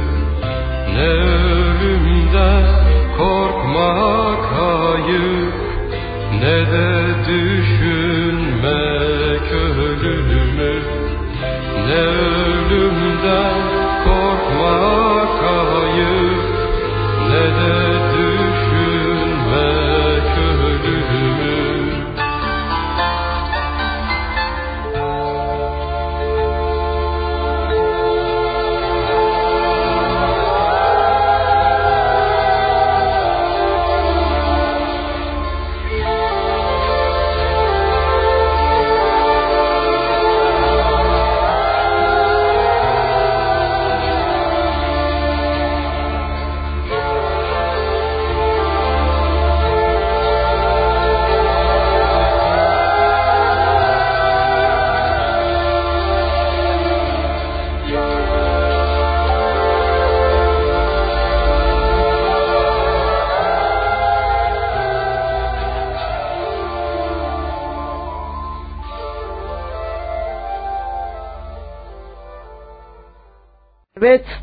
Ne 0.96 1.14
ölümden 1.84 2.66
korkma. 3.18 4.23
Under 6.44 6.66
the 6.66 7.03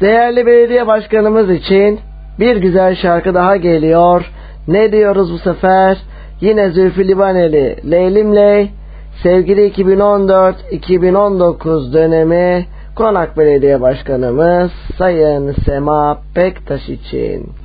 değerli 0.01 0.47
belediye 0.47 0.87
başkanımız 0.87 1.51
için 1.51 2.01
bir 2.41 2.57
güzel 2.57 2.97
şarkı 2.97 3.35
daha 3.35 3.57
geliyor. 3.57 4.31
Ne 4.69 4.93
diyoruz 4.93 5.33
bu 5.33 5.39
sefer? 5.39 5.99
Yine 6.41 6.71
Zülfü 6.71 7.09
Livaneli 7.09 7.91
Leylim 7.91 8.37
Ley 8.37 8.71
sevgili 9.23 9.69
2014-2019 9.69 11.93
dönemi 11.93 12.67
Konak 12.97 13.39
Belediye 13.39 13.81
Başkanımız 13.81 14.71
Sayın 14.99 15.55
Sema 15.67 16.19
Pektaş 16.35 16.89
için. 16.89 17.60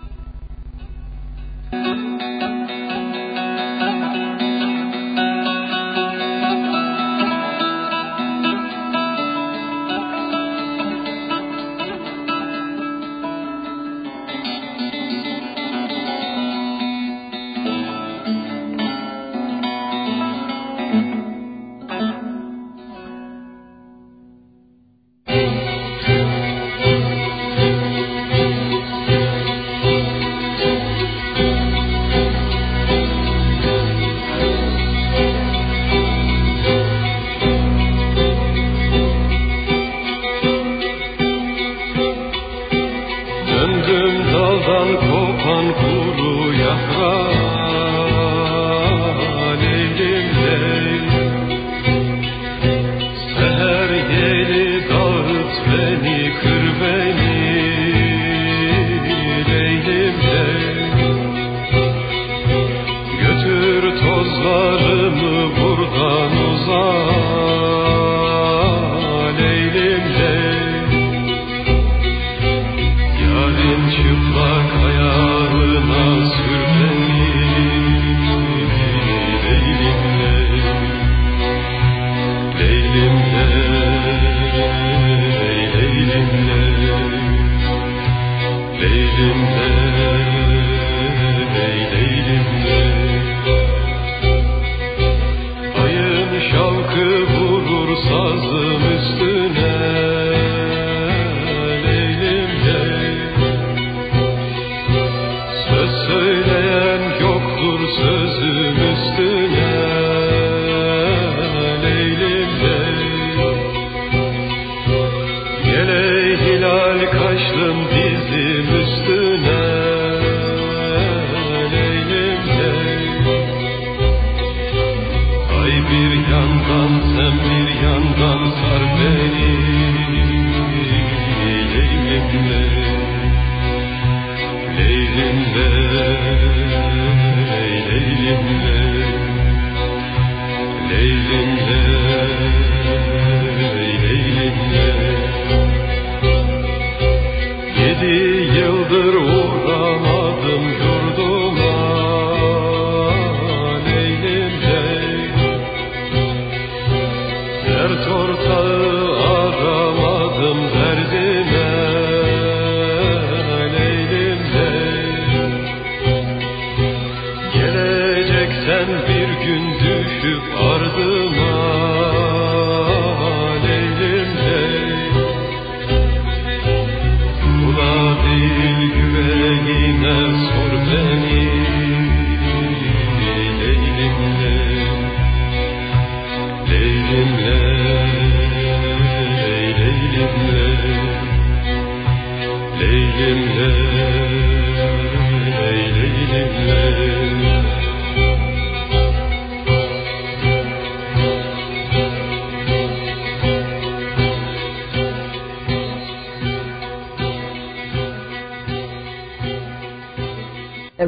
dert 157.89 158.07
ortağı 158.07 159.05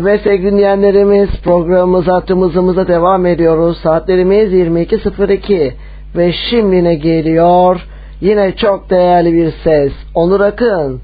Evet 0.08 0.22
sevgili 0.24 0.52
dinleyenlerimiz 0.52 1.30
programımıza 1.44 2.22
tüm 2.22 2.42
devam 2.88 3.26
ediyoruz. 3.26 3.78
Saatlerimiz 3.78 4.54
22.02 4.54 5.72
ve 6.16 6.32
şimdi 6.50 6.84
ne 6.84 6.96
geliyor? 6.96 7.88
Yine 8.22 8.56
çok 8.56 8.90
değerli 8.90 9.34
bir 9.34 9.54
ses. 9.64 9.92
Onur 10.16 10.40
Akın. 10.40 11.02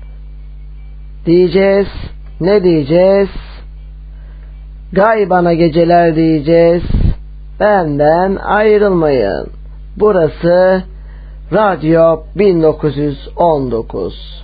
Diyeceğiz. 1.25 1.87
Ne 2.41 2.63
diyeceğiz? 2.63 3.29
Gay 4.93 5.29
bana 5.29 5.53
geceler 5.53 6.15
diyeceğiz. 6.15 6.83
Benden 7.59 8.35
ayrılmayın. 8.35 9.47
Burası 9.97 10.83
Radyo 11.53 12.19
1919. 12.35 14.43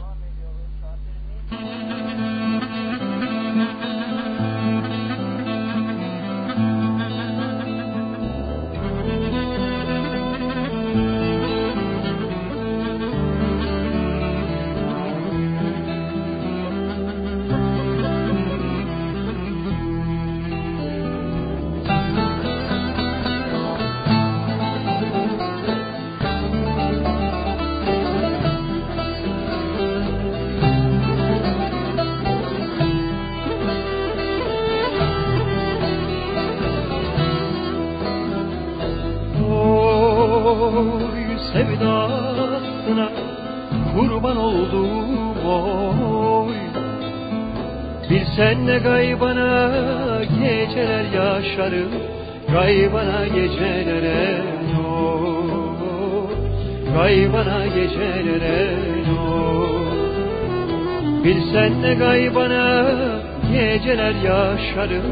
geceler 63.89 64.11
yaşarım 64.11 65.05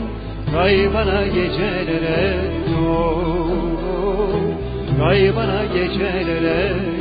Gaybana 0.54 1.28
gecelere 1.28 2.36
yok 2.72 3.50
Gaybana 5.00 5.66
gecelere 5.66 6.70
yok 6.70 6.97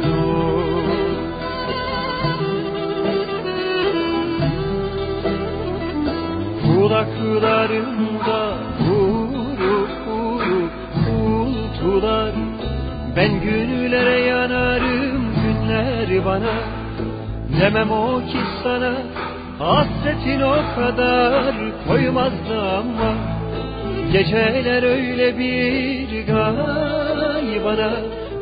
Geceler 24.16 24.82
öyle 24.82 25.38
bir 25.38 26.26
gaybana 26.26 27.90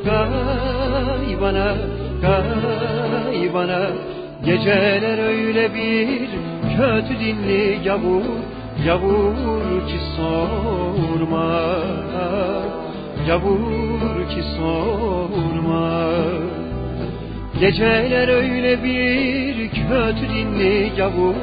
Gaybana 0.05 1.77
Gaybana 2.23 3.87
Geceler 4.45 5.29
öyle 5.29 5.75
bir 5.75 6.29
kötü 6.77 7.21
dinli 7.21 7.89
yavur 7.89 8.25
Yavur 8.87 9.87
ki 9.89 9.99
sorma. 10.17 11.51
Yavur 13.29 14.29
ki 14.31 14.43
sorma. 14.57 16.11
Geceler 17.61 18.29
öyle 18.29 18.85
bir 18.85 19.71
kötü 19.71 20.35
dinli 20.35 20.93
yavur 21.01 21.35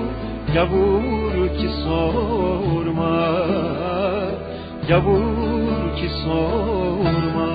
Yavur 0.55 1.47
ki 1.57 1.69
sorma 1.83 3.90
Yavur 4.89 5.23
ki 5.97 6.07
sorma 6.23 7.50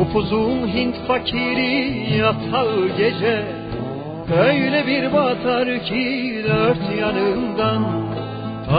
Upuzun 0.00 0.68
Hint 0.74 0.96
fakiri 1.06 1.74
yatağı 2.18 2.88
gece. 2.98 3.44
Öyle 4.48 4.86
bir 4.86 5.12
batar 5.12 5.84
ki 5.84 6.44
dört 6.48 6.98
yanımdan. 7.00 8.08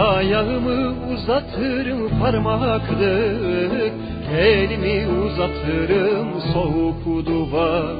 Ayağımı 0.08 0.94
uzatırım 1.12 2.20
parmaklık 2.20 3.92
Elimi 4.38 5.06
uzatırım 5.24 6.28
soğuk 6.52 7.26
duvar. 7.26 7.96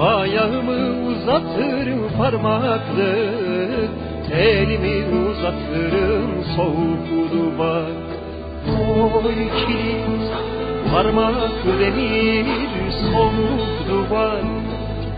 Ayağımı 0.00 1.08
uzatırım 1.08 2.02
parmaklık 2.18 3.90
Elimi 4.32 4.96
uzatırım 5.28 6.44
soğuk 6.56 7.32
duvar. 7.32 7.92
Oy 9.24 9.34
kilit 9.34 10.57
parmak 10.92 11.64
demir 11.80 12.46
soğuk 13.00 13.88
duvar. 13.88 14.44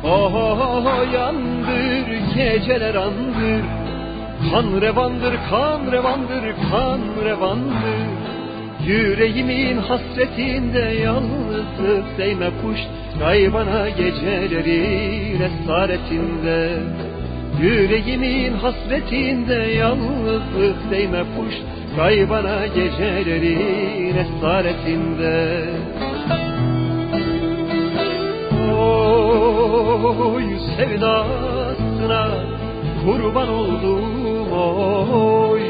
Oh, 0.05 0.35
oh, 0.35 0.61
oh 0.77 1.12
yandır 1.14 2.07
geceler 2.35 2.95
andır. 2.95 3.64
Kan 4.51 4.81
revandır 4.81 5.35
kan 5.51 5.93
revandır 5.93 6.45
kan 6.71 7.01
revandır. 7.25 8.01
Yüreğimin 8.87 9.77
hasretinde 9.77 10.95
yalnızlık 11.05 12.18
değme 12.18 12.51
kuş. 12.62 12.79
Kaybana 13.18 13.89
gecelerin 13.89 15.43
esaretinde 15.43 16.79
Yüreğimin 17.62 18.53
hasretinde 18.53 19.55
yalnızlık 19.55 20.91
değme 20.91 21.23
kuş 21.37 21.55
Kaybana 21.97 22.66
gecelerin 22.66 24.16
esaretinde 24.16 25.64
Oy 28.78 30.45
sevdasına 30.76 32.28
kurban 33.05 33.49
oldum 33.49 34.53
oy. 34.53 35.61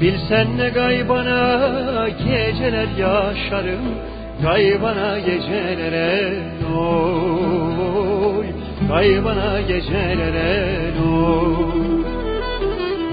Bilsen 0.00 0.58
ne 0.58 0.68
gaybana 0.68 2.08
geceler 2.08 2.88
yaşarım 2.98 3.94
Gaybana 4.42 5.18
gecelere 5.18 6.32
oy. 6.76 8.46
Gaybana 8.88 9.60
gecelere 9.60 10.92
oy 11.02 11.99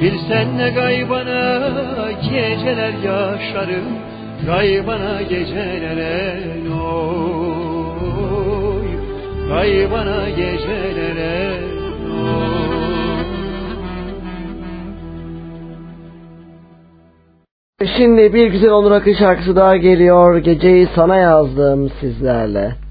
Bilsen 0.02 0.58
ne 0.58 0.70
gaybana 0.70 2.12
geceler 2.22 2.94
yaşarım 3.06 3.86
Gaybana 4.46 5.22
gecelere 5.22 6.38
oy 6.72 7.28
Gaybana 9.50 10.30
gecelere 10.30 11.58
Şimdi 17.98 18.34
bir 18.34 18.48
güzel 18.48 18.72
Onur 18.72 18.92
Akın 18.92 19.14
şarkısı 19.14 19.56
daha 19.56 19.78
geliyor. 19.78 20.38
Geceyi 20.38 20.88
sana 20.96 21.16
yazdım 21.16 21.90
sizlerle. 22.02 22.87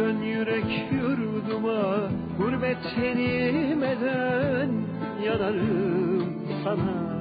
dön 0.00 0.22
yürek 0.22 0.92
yurduma 0.92 2.10
Gurbet 2.38 2.78
seni 2.94 3.76
yanarım 5.24 6.34
sana. 6.64 7.19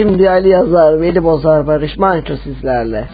Şimdi 0.00 0.30
Ali 0.30 0.48
Yazar, 0.48 1.00
Veli 1.00 1.24
Bozar, 1.24 1.66
Barış 1.66 1.96
Manço 1.98 2.36
sizlerle. 2.36 3.08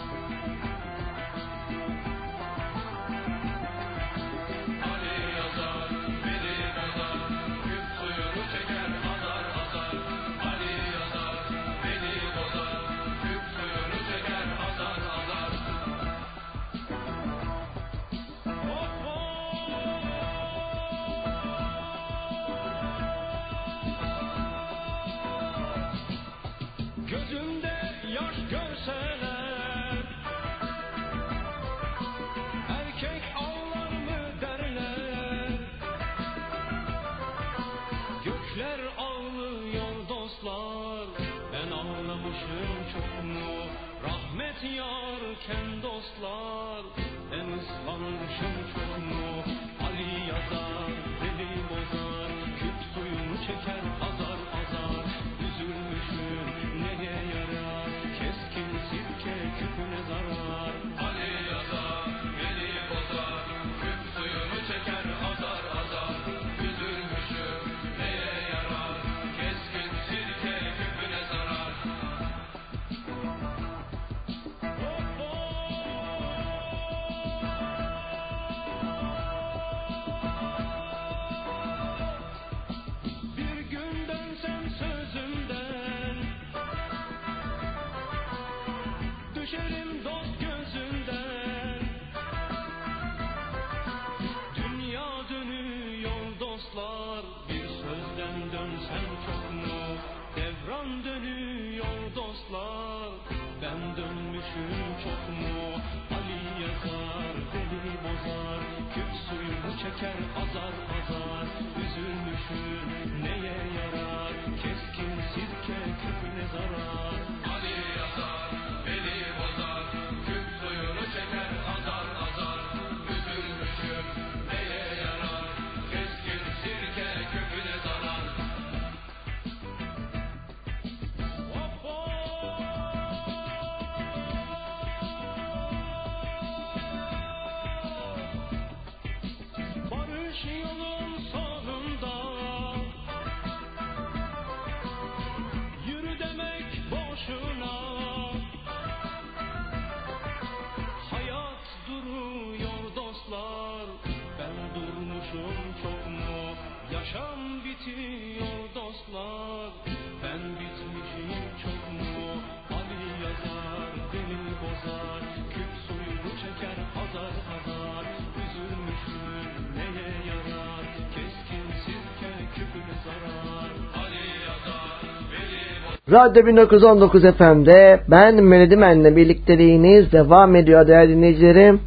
Radyo 176.16 176.46
1919 176.46 177.22
FM'de 177.22 178.00
ben 178.10 178.44
Melodimen'le 178.44 179.16
birlikteliğiniz 179.16 180.12
devam 180.12 180.56
ediyor 180.56 180.86
değerli 180.88 181.16
dinleyicilerim. 181.16 181.80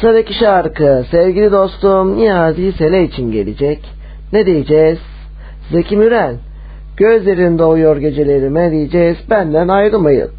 Sıradaki 0.00 0.34
şarkı 0.34 1.04
sevgili 1.10 1.52
dostum 1.52 2.16
Niyazi 2.16 2.72
Sele 2.72 3.04
için 3.04 3.32
gelecek. 3.32 3.78
Ne 4.32 4.46
diyeceğiz? 4.46 4.98
Zeki 5.72 5.96
Müren 5.96 6.36
gözlerin 6.96 7.58
doğuyor 7.58 7.96
gecelerime 7.96 8.70
diyeceğiz 8.70 9.16
benden 9.30 9.68
ayrılmayın. 9.68 10.30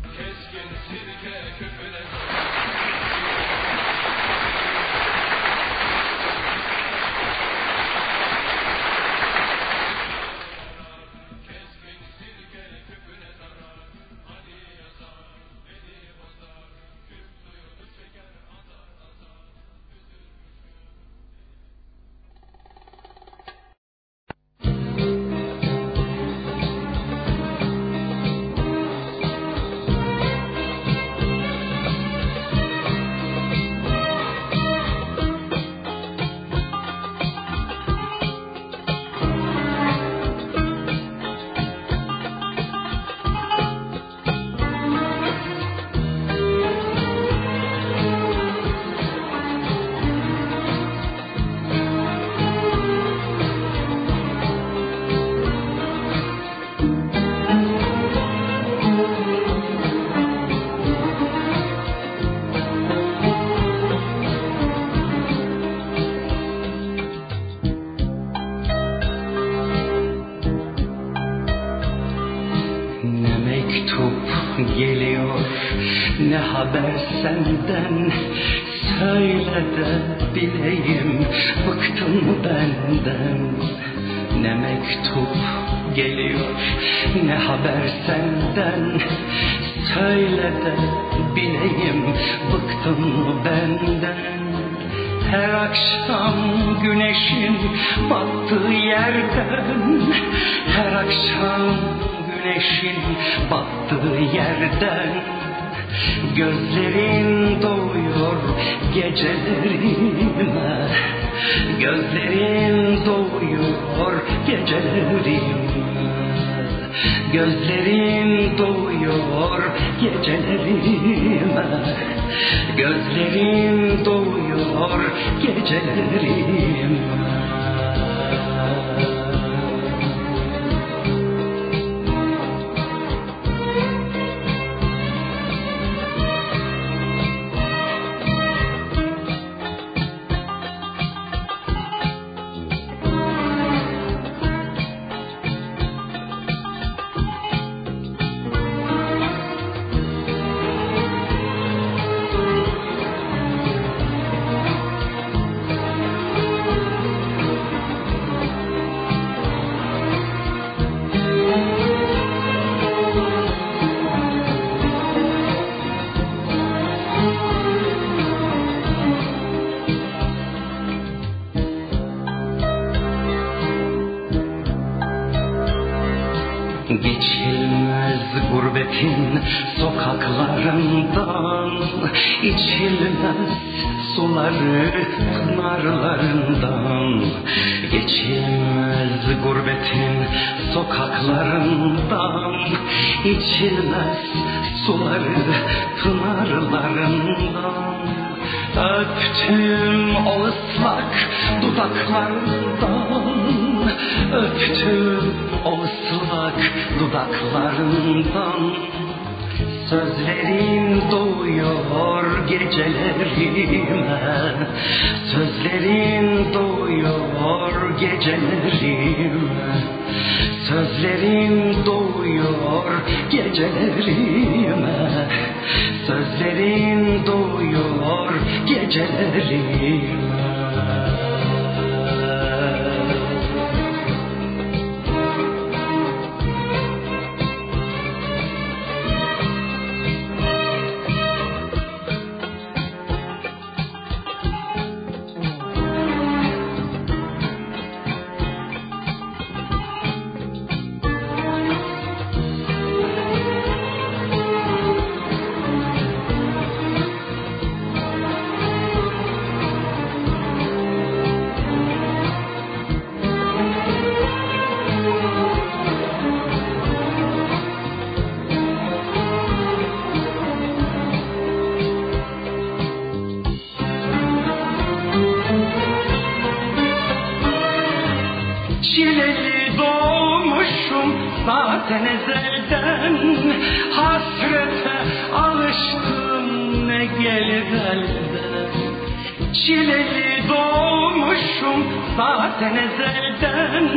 Çileli 289.65 290.49
doğmuşum 290.49 291.83
zaten 292.17 292.75
ezelden. 292.75 293.89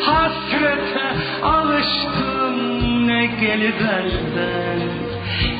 Hasrete 0.00 1.06
alıştım 1.42 3.06
ne 3.06 3.26
gelir 3.26 3.74
elden 3.74 4.80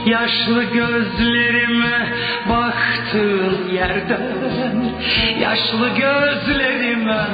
Yaşlı 0.06 0.64
gözlerime 0.64 2.08
baktığın 2.48 3.68
yerden. 3.72 4.92
Yaşlı 5.40 5.88
gözlerime 5.88 7.26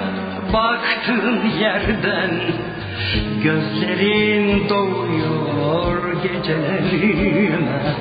baktığın 0.52 1.40
yerden. 1.60 2.30
Gözlerin 3.42 4.68
doğuyor 4.68 6.05
gecelerime 6.26 7.96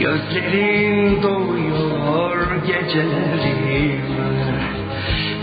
Gözlerin 0.00 1.22
doğuyor 1.22 2.46
gecelerime. 2.66 3.90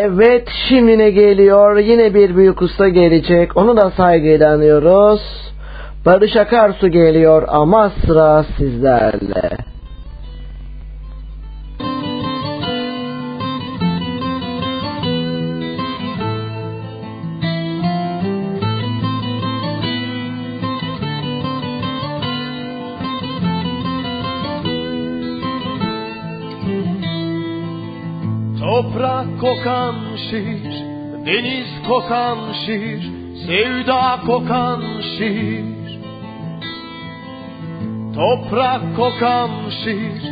Evet 0.01 0.47
şimdi 0.69 0.97
ne 0.97 1.09
geliyor? 1.09 1.77
Yine 1.77 2.13
bir 2.13 2.35
büyük 2.35 2.61
usta 2.61 2.89
gelecek. 2.89 3.57
Onu 3.57 3.77
da 3.77 3.91
saygıyla 3.91 4.53
anıyoruz. 4.53 5.21
Barış 6.05 6.35
Akarsu 6.35 6.87
geliyor 6.87 7.43
ama 7.47 7.91
sıra 8.05 8.45
sizlerle. 8.57 9.68
Kokan 29.49 29.95
şiir, 30.29 30.75
deniz 31.25 31.71
kokan 31.87 32.39
şiir, 32.65 33.03
sevda 33.45 34.05
kokan 34.27 34.81
şiir. 35.15 35.89
Toprak 38.15 38.83
kokan 38.97 39.51
şiir, 39.83 40.23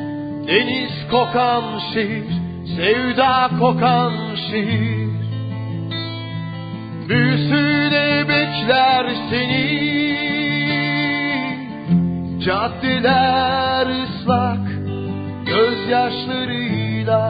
deniz 0.48 0.96
kokan 1.12 1.66
şiir, 1.94 2.32
sevda 2.76 3.36
kokan 3.60 4.14
şiir. 4.48 5.18
Büyüsüne 7.10 8.10
bekler 8.30 9.06
seni, 9.30 9.68
caddeler 12.46 13.88
ıslak, 14.04 14.66
gözyaşlarıyla. 15.46 17.24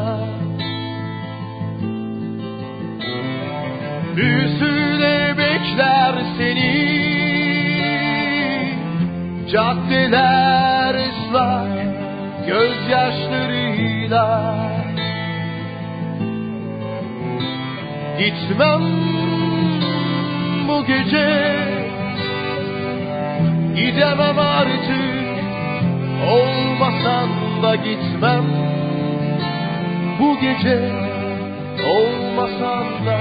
Büyüsüne 4.17 5.37
bekler 5.37 6.13
seni. 6.37 6.97
Caddeler 9.51 10.95
ıslak 10.95 11.77
gözyaşlarıyla. 12.47 14.55
Gitmem 18.19 18.83
bu 20.67 20.85
gece 20.85 21.55
Gidemem 23.75 24.39
artık. 24.39 25.17
Olmasan 26.31 27.29
da 27.63 27.75
gitmem 27.75 28.43
Bu 30.19 30.39
gece 30.39 30.91
Olmasan 31.85 33.05
da 33.05 33.19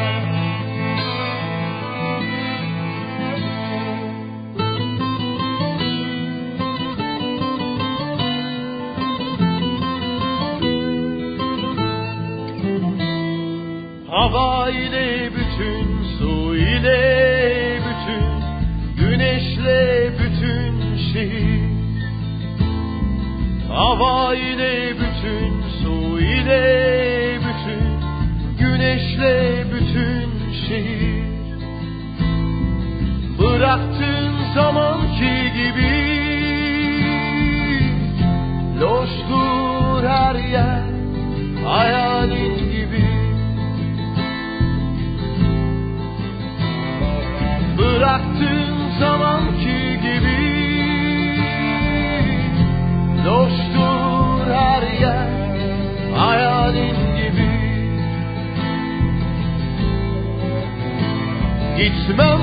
Hava 14.16 14.70
ile 14.70 15.30
bütün, 15.36 16.02
su 16.18 16.56
ile 16.56 17.80
bütün, 17.86 18.24
güneşle 18.96 20.10
bütün 20.18 20.96
şehir. 21.12 21.60
Hava 23.68 24.34
ile 24.34 24.94
bütün, 24.94 25.62
su 25.82 26.20
ile 26.20 27.38
bütün, 27.38 27.88
güneşle 28.58 29.64
bütün 29.72 30.30
şehir. 30.68 31.24
Bıraktığın 33.38 34.34
zamanki 34.54 35.52
gibi 35.56 36.06
Loştur 38.80 40.04
her 40.08 40.34
yer 40.34 40.82
hayalin 41.64 42.72
gibi 42.72 43.05
Bırak 47.78 48.20
baktığın 48.20 49.00
zamanki 49.00 50.00
gibi 50.02 50.36
Loştur 53.26 54.50
her 54.52 54.82
yer 55.00 55.28
hayalin 56.16 56.96
gibi. 57.16 57.50
Gitmem 61.76 62.40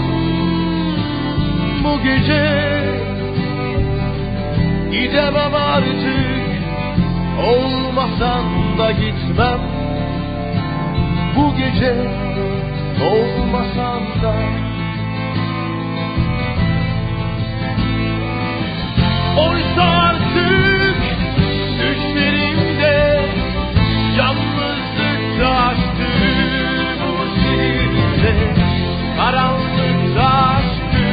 bu 1.84 2.04
gece 2.04 2.74
Gidemem 4.92 5.54
artık. 5.54 6.44
Olmasan 7.48 8.46
da 8.78 8.92
gitmem 8.92 9.60
Bu 11.36 11.56
gece 11.56 11.96
Olmasan 13.02 14.02
da 14.24 14.34
Oysa 19.38 19.84
artık 19.84 20.98
Düşlerimde 21.80 23.26
Yalnızlıkta 24.18 25.50
açtı 25.50 26.10
Bu 27.00 27.26
zihinde 27.36 28.54
Karanlıkta 29.18 30.28
açtı 30.28 31.06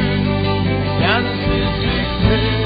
Sensizlikte 0.99 2.60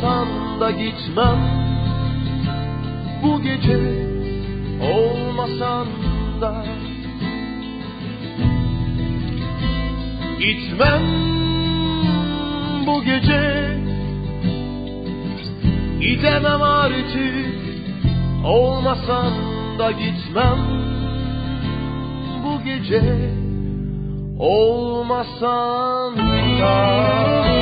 Olmasan 0.00 0.60
da 0.60 0.70
gitmem. 0.70 1.38
Bu 3.22 3.42
gece 3.42 3.78
olmasan 4.80 5.86
da 6.40 6.64
Gitmem. 10.38 11.02
Bu 12.86 13.02
gece 13.04 13.76
Gidemem 16.00 16.62
artık. 16.62 17.60
Olmasan 18.44 19.32
da 19.78 19.90
gitmem. 19.90 20.58
Bu 22.44 22.64
gece 22.64 23.30
olmasan 24.38 26.16
da 26.60 27.59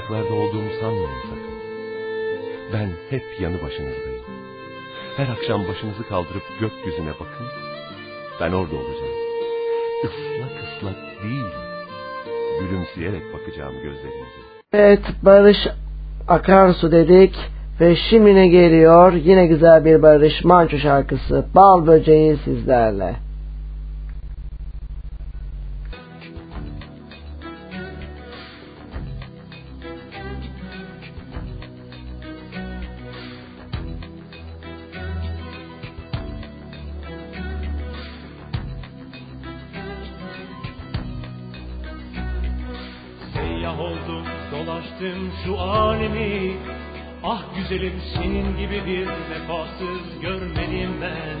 uzaklarda 0.00 0.34
olduğumu 0.34 0.70
sanmayın 0.80 1.20
sakın. 1.22 1.54
Ben 2.72 2.88
hep 3.10 3.22
yanı 3.40 3.62
başınızdayım. 3.62 4.24
Her 5.16 5.28
akşam 5.28 5.68
başınızı 5.68 6.08
kaldırıp 6.08 6.42
gökyüzüne 6.60 7.10
bakın. 7.10 7.46
Ben 8.40 8.52
orada 8.52 8.76
olacağım. 8.76 9.16
Islak 10.04 10.52
ıslak 10.64 11.22
değil. 11.22 11.44
Gülümseyerek 12.60 13.22
bakacağım 13.34 13.74
gözlerinize. 13.74 14.40
Evet 14.72 15.02
Barış 15.22 15.58
Akarsu 16.28 16.92
dedik 16.92 17.36
ve 17.80 17.96
şimdi 18.10 18.34
ne 18.34 18.48
geliyor? 18.48 19.12
Yine 19.12 19.46
güzel 19.46 19.84
bir 19.84 20.02
Barış 20.02 20.44
Manço 20.44 20.78
şarkısı. 20.78 21.46
Bal 21.54 21.86
böceği 21.86 22.36
sizlerle. 22.44 23.16
Senin 48.22 48.56
gibi 48.56 48.86
bir 48.86 49.06
vefasız 49.06 50.20
görmedim 50.22 50.90
ben. 51.00 51.38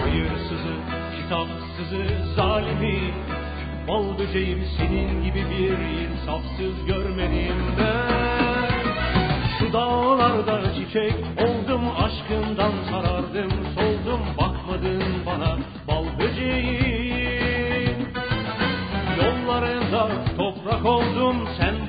Hayırsızı, 0.00 0.74
kitapsızı, 1.16 2.34
zalimi 2.36 3.00
Bal 3.88 4.18
böceğim 4.18 4.64
senin 4.78 5.24
gibi 5.24 5.44
bir 5.50 5.78
insafsız 5.78 6.86
görmedim 6.86 7.56
ben. 7.78 8.70
Şu 9.58 9.72
dağlarda 9.72 10.74
çiçek 10.74 11.14
oldum 11.38 11.82
aşkından 11.98 12.72
sarardım 12.90 13.50
soldum 13.74 14.20
bakmadın 14.38 15.02
bana 15.26 15.56
bal 15.88 16.04
böceğim. 16.18 17.96
Yollarında 19.16 20.08
toprak 20.36 20.84
oldum 20.84 21.48
sen 21.60 21.81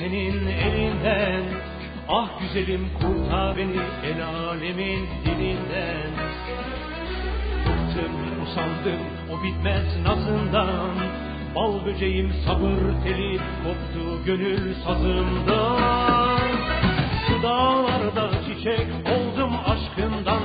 senin 0.00 0.46
elinden. 0.46 1.44
Ah 2.08 2.28
güzelim 2.40 2.88
kurtar 3.00 3.56
beni 3.56 3.80
el 4.04 4.26
alemin 4.26 5.06
dilinden. 5.24 6.10
Bıktım 7.64 8.14
usandım 8.42 9.02
o 9.32 9.42
bitmez 9.42 9.88
nazından. 10.04 10.94
Bal 11.54 11.86
böceğim 11.86 12.32
sabır 12.46 13.02
teli 13.04 13.38
koptu 13.38 14.24
gönül 14.26 14.74
sazımdan. 14.84 16.50
Şu 17.26 17.42
dağlarda 17.42 18.30
çiçek 18.46 18.86
oldum 19.14 19.52
aşkından 19.66 20.39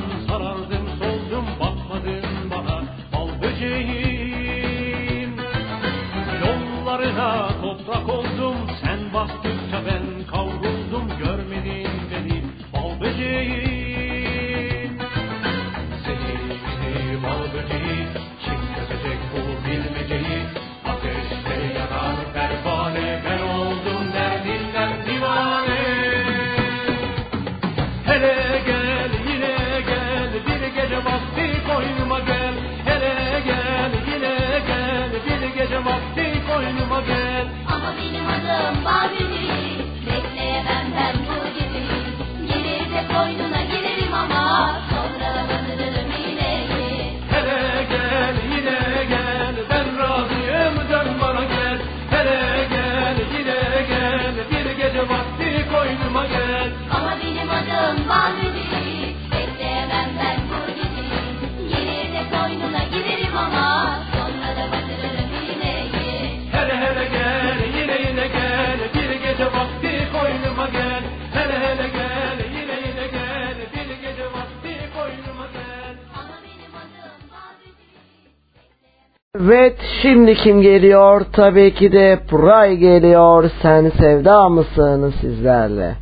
Evet 79.45 79.75
şimdi 80.01 80.35
kim 80.35 80.61
geliyor? 80.61 81.25
Tabii 81.33 81.73
ki 81.73 81.91
de 81.91 82.19
Pray 82.29 82.77
geliyor. 82.77 83.51
Sen 83.61 83.89
sevda 83.89 84.49
mısın 84.49 85.13
sizlerle? 85.21 85.95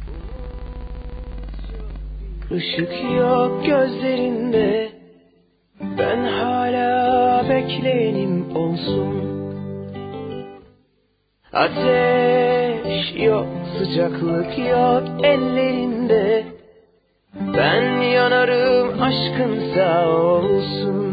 Işık 2.52 2.91
yok 3.18 3.65
gözlerinde 3.65 4.90
Ben 5.99 6.24
hala 6.24 7.49
bekleyenim 7.49 8.56
olsun 8.56 9.14
Ateş 11.53 13.24
yok 13.26 13.48
sıcaklık 13.78 14.57
yok 14.57 15.03
ellerinde 15.24 16.44
Ben 17.57 18.02
yanarım 18.02 19.02
aşkın 19.02 19.60
sağ 19.76 20.07
olsun 20.10 21.12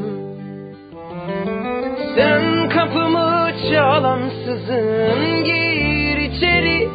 Sen 2.15 2.69
kapımı 2.69 3.51
çalansızın 3.71 5.45
gir 5.45 6.17
içeri. 6.17 6.89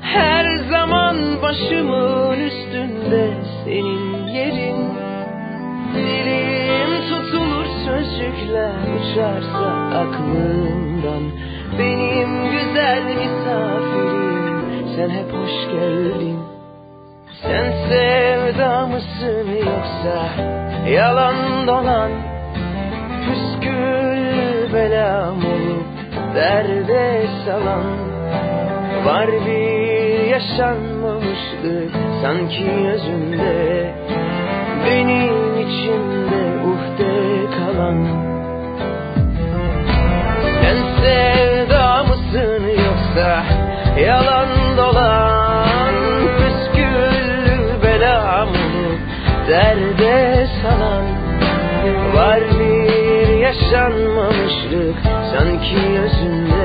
Her 0.00 0.56
zaman 0.56 1.16
başımın 1.42 2.40
üstünde 2.40 3.30
senin 3.64 4.26
yerin. 4.26 4.90
Dilim 5.94 7.08
tutulur 7.08 7.66
sözcükler 7.86 8.74
uçarsa 8.96 9.70
aklımdan 10.00 11.22
Benim 11.78 12.50
güzel 12.50 13.02
misafirim 13.02 14.60
sen 14.96 15.10
hep 15.10 15.32
hoş 15.32 15.72
geldin. 15.72 16.38
Sen 17.42 17.72
sevda 17.88 18.86
mısın 18.86 19.48
yoksa 19.56 20.28
yalan 20.90 21.66
dolan? 21.66 22.10
Püskül 23.24 24.19
belam 24.80 25.36
olup 25.36 25.86
derde 26.34 27.26
salan 27.44 27.84
Var 29.04 29.28
bir 29.46 30.24
yaşanmamışlık 30.26 31.92
sanki 32.22 32.70
özünde 32.92 33.94
Benim 34.86 35.60
içimde 35.60 36.42
uhde 36.70 37.14
kalan. 37.56 38.06
Sen 40.62 40.76
sevda 41.00 42.04
mısın 42.04 42.62
yoksa 42.86 43.44
yalan 44.00 44.48
dolan 44.76 45.29
yaşanmamışlık 54.70 54.96
sanki 55.32 56.00
özünde 56.00 56.59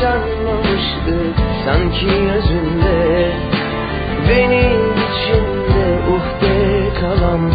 yaşanmamışlık 0.00 1.36
sanki 1.64 2.06
özünde 2.06 3.30
Benim 4.28 4.92
içimde 4.92 5.98
uhde 6.12 6.88
kalan. 7.00 7.52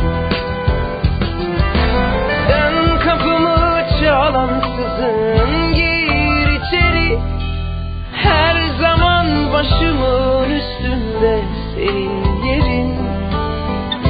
Sen 2.47 2.99
kapımı 2.99 3.81
çalansızın 4.03 5.73
gir 5.75 6.47
içeri. 6.47 7.19
Her 8.13 8.55
zaman 8.81 9.27
başımın 9.53 10.49
üstünde 10.49 11.41
senin 11.75 12.43
yerin. 12.43 12.95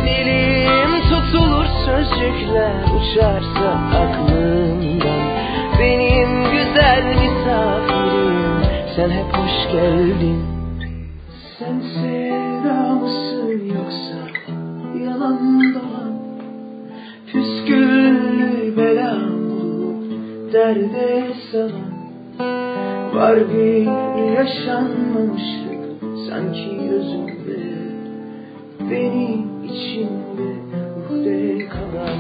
Dilim 0.05 1.01
tutulur 1.09 1.65
sözcükler 1.85 2.73
uçarsa 2.95 3.69
aklımdan. 4.03 5.25
Benim 5.79 6.43
güzel 6.43 7.03
misafirim 7.05 7.44
sen 8.95 9.09
hep 9.09 9.33
hoş 9.33 9.71
geldin. 9.71 10.45
Sen 11.59 11.79
sevda 11.79 12.95
mısın 12.95 13.61
yoksa 13.75 14.19
yalan 15.05 15.73
dolan. 15.73 16.13
Püsküllü 17.27 18.77
belam 18.77 19.31
derde 20.53 21.33
salan. 21.51 21.95
Var 23.15 23.35
bir 23.49 23.87
yaşanmamışlık 24.37 26.03
sanki 26.29 26.89
özümde 26.91 27.35
Benim 28.91 29.63
içimde 29.63 30.49
uhde 30.97 31.67
kalan. 31.67 32.17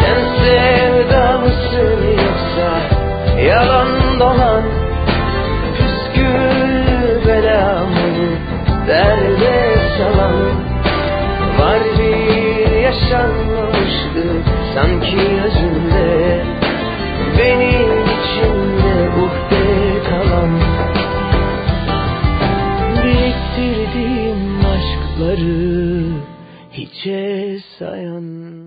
Sen 0.00 0.20
sevda 0.44 1.38
mısın 1.38 2.00
yoksa 2.10 2.80
yalan 3.42 3.95
dolan 4.20 4.62
Püskül 5.76 7.26
belamı 7.26 8.36
derde 8.86 9.76
salan 9.98 10.36
Var 11.58 11.80
bir 11.98 12.76
yaşanmamışlık 12.76 14.44
sanki 14.74 15.16
özümde 15.44 16.44
benim 17.38 17.90
içimde 18.02 19.08
uhde 19.22 20.02
kalan. 20.08 20.60
Biriktirdiğim 23.04 24.60
aşkları 24.66 26.02
hiçe 26.72 27.58
sayan 27.78 28.65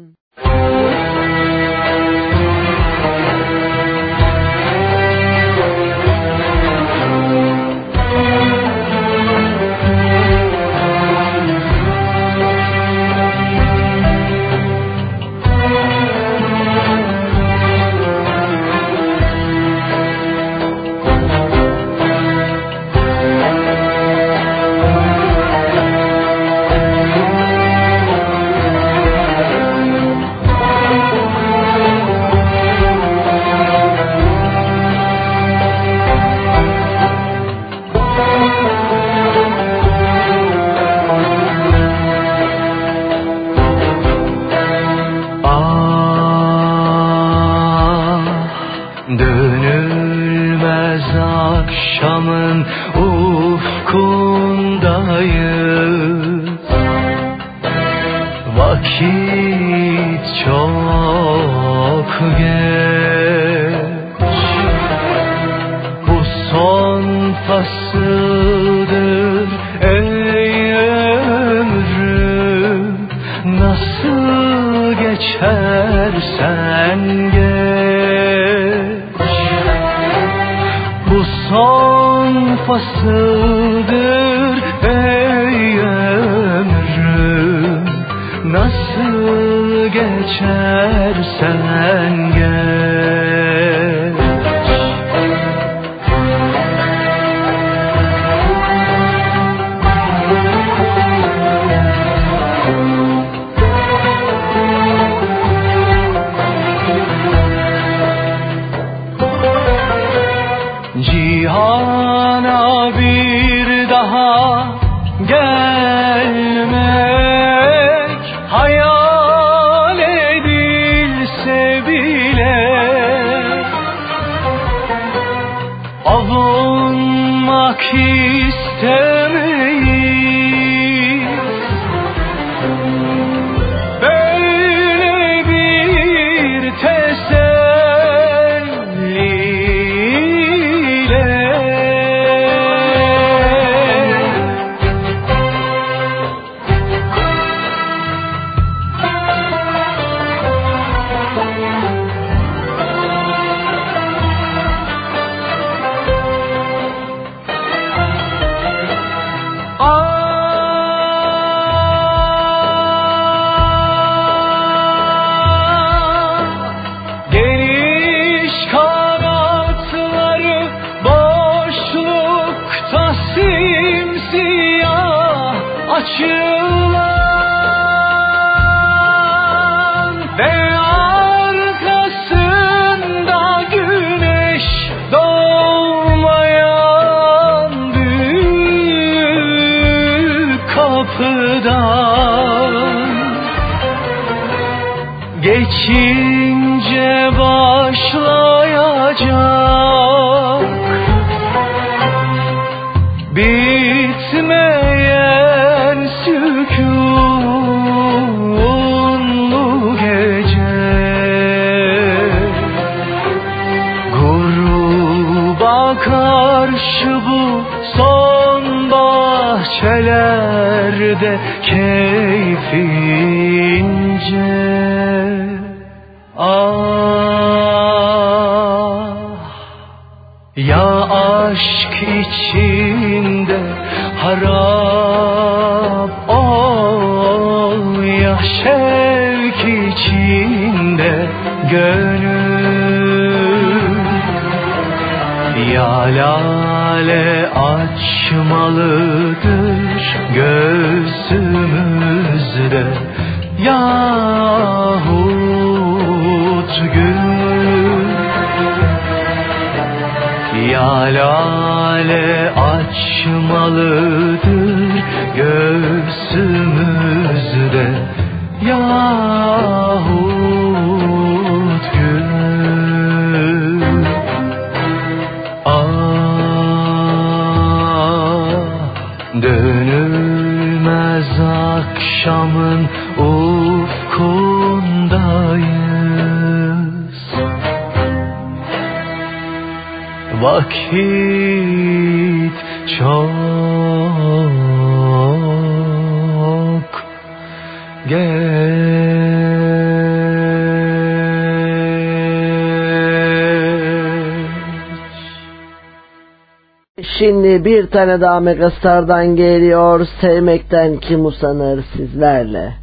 Şimdi 307.20 307.66
bir 307.66 307.88
tane 307.88 308.22
daha 308.22 308.40
Megastar'dan 308.40 309.36
geliyor. 309.36 310.08
Sevmekten 310.22 310.98
kim 310.98 311.26
usanır 311.26 311.84
sizlerle? 311.96 312.74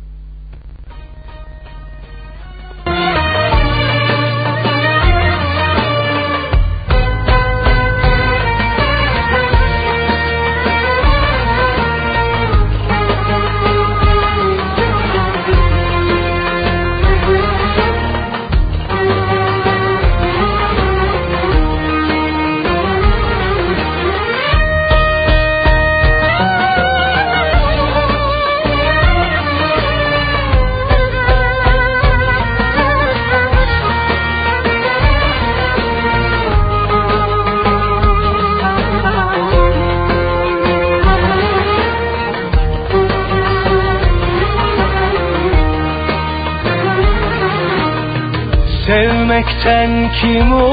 kim 50.20 50.65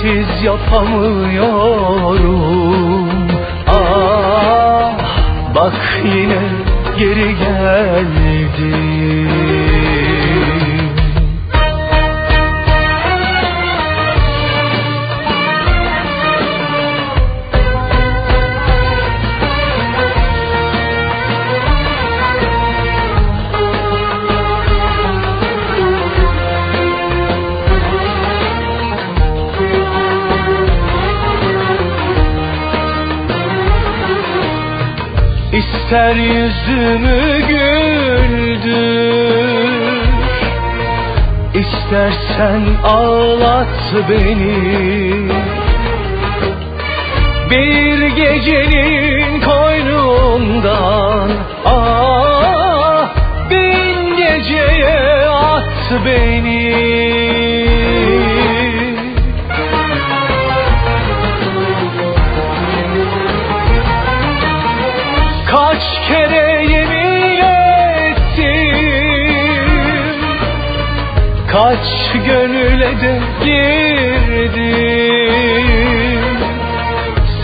Sensiz 0.00 0.44
yapamıyorum. 0.44 3.08
Ah 3.66 4.92
bak 5.54 5.74
yine 6.04 6.38
geri 6.98 7.38
geldim 7.38 8.19
İster 35.90 36.14
yüzümü 36.14 37.40
güldür 37.48 38.70
İstersen 41.54 42.62
ağlat 42.84 43.94
beni. 44.08 45.28
Bir 47.50 48.06
gecenin 48.06 49.40
koynundan 49.40 51.30
Ah 51.64 53.14
bin 53.50 54.16
geceye 54.16 55.28
at 55.28 55.92
beni 56.04 57.49
gönüle 72.18 73.00
de 73.00 73.20
girdim. 73.44 74.10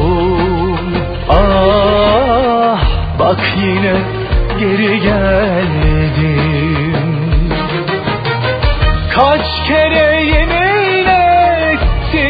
Ah 1.30 2.82
bak 3.20 3.40
yine 3.58 3.96
geri 4.60 5.00
geldim. 5.00 6.36
Kaç 9.16 9.46
kere 9.68 10.24
yemin 10.24 11.06
ettim. 11.76 12.26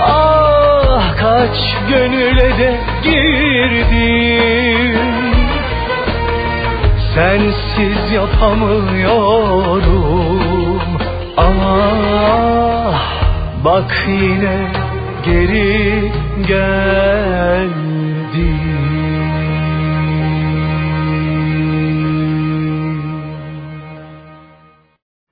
Ah 0.00 1.16
kaç 1.16 1.56
gönüle 1.88 2.58
de 2.58 2.80
girdim 3.02 4.75
Sensiz 7.16 8.12
yapamıyorum 8.12 9.80
Ah 11.36 13.00
bak 13.64 14.04
yine 14.08 14.72
geri 15.24 16.12
geldim 16.46 17.96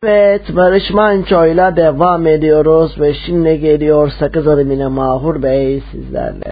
Evet 0.07 0.57
Barış 0.57 0.91
Manço'yla 0.91 1.77
devam 1.77 2.27
ediyoruz 2.27 3.01
ve 3.01 3.15
şimdi 3.15 3.61
geliyor 3.61 4.13
Sakız 4.19 4.47
Alimine 4.47 4.87
Mahur 4.87 5.43
Bey 5.43 5.83
sizlerle. 5.93 6.44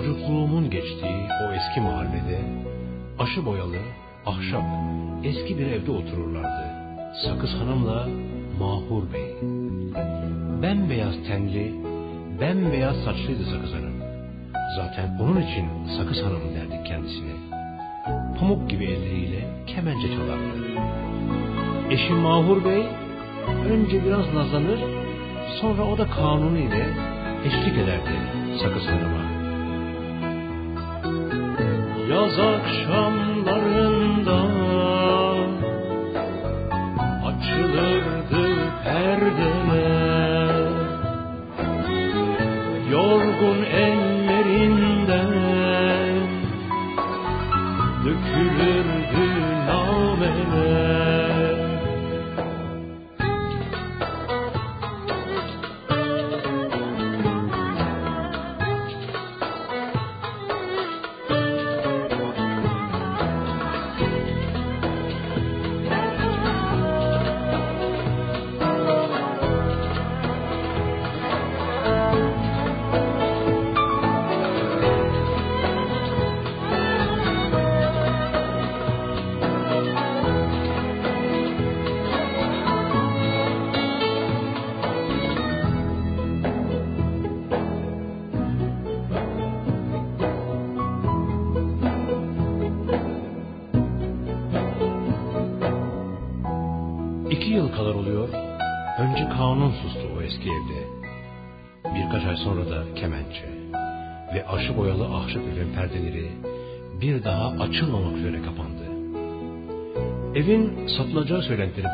Çocukluğumun 0.00 0.70
geçtiği 0.70 1.28
o 1.42 1.52
eski 1.52 1.80
mahallede 1.80 2.40
aşı 3.18 3.46
boyalı, 3.46 3.76
ahşap, 4.26 4.62
eski 5.24 5.58
bir 5.58 5.66
evde 5.66 5.90
otururlardı. 5.90 6.66
Sakız 7.24 7.50
Hanım'la 7.50 8.08
Mahur 8.58 9.12
Bey. 9.12 9.34
Bembeyaz 10.62 11.14
tenli, 11.26 11.74
bembeyaz 12.40 12.96
saçlıydı 12.96 13.44
Sakız 13.44 13.72
Hanım. 13.72 14.02
Zaten 14.76 15.18
onun 15.20 15.40
için 15.40 15.66
Sakız 15.98 16.22
Hanım 16.22 16.54
derdik 16.54 16.86
kendisine. 16.86 17.32
Pamuk 18.38 18.70
gibi 18.70 18.84
elleriyle 18.84 19.48
kemence 19.66 20.08
çalardı. 20.08 20.80
Eşi 21.90 22.12
Mahur 22.12 22.64
Bey 22.64 22.86
önce 23.70 24.04
biraz 24.04 24.34
nazlanır, 24.34 24.80
sonra 25.60 25.82
o 25.84 25.98
da 25.98 26.06
kanunu 26.06 26.58
ile 26.58 26.88
eşlik 27.44 27.78
ederdi 27.78 28.10
Sakız 28.62 28.86
Hanım'a. 28.86 29.19
yaz 32.20 32.38
akşam 32.38 33.09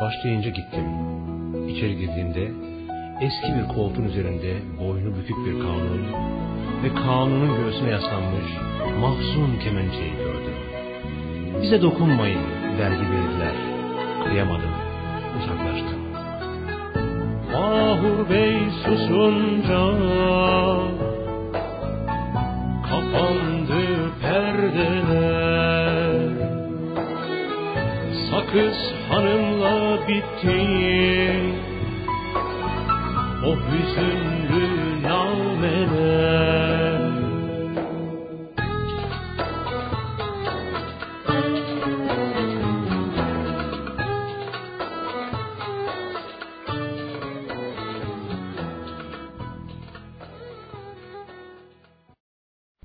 başlayınca 0.07 0.49
gittim. 0.49 0.85
İçeri 1.69 1.97
girdiğimde 1.97 2.51
eski 3.21 3.55
bir 3.55 3.75
koltuğun 3.75 4.03
üzerinde 4.03 4.53
boynu 4.79 5.15
bükük 5.15 5.37
bir 5.45 5.59
kanun 5.59 6.03
ve 6.83 6.95
kanunun 6.95 7.55
göğsüne 7.57 7.89
yaslanmış 7.89 8.51
mahzun 9.01 9.59
kemençeyi 9.63 10.11
gördüm. 10.17 10.57
Bize 11.61 11.81
dokunmayın 11.81 12.39
der 12.79 12.91
gibiydiler. 12.91 13.55
Kıyamadım, 14.25 14.73
uzaklaştım. 15.37 15.99
Mahur 17.53 18.29
Bey 18.29 18.57
susunca 18.85 19.79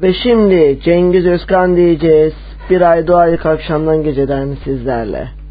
Ve 0.02 0.12
şimdi 0.12 0.80
Cengiz 0.84 1.26
Özkan 1.26 1.76
diyeceğiz. 1.76 2.32
Bir 2.70 2.80
ay 2.80 3.06
doğaylık 3.06 3.46
akşamdan 3.46 4.02
geceden 4.02 4.56
sizlerle. 4.64 5.41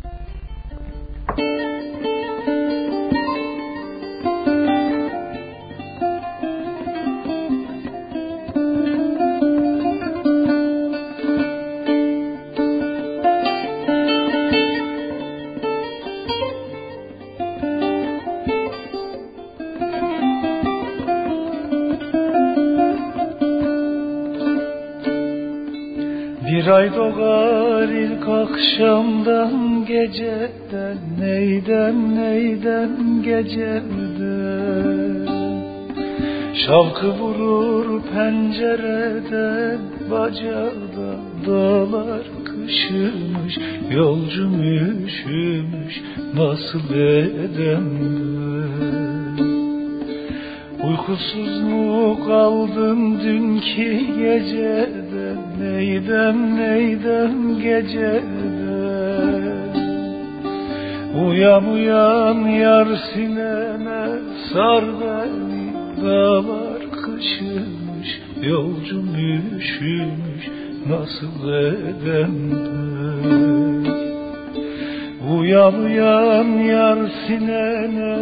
Sinene 77.31 78.15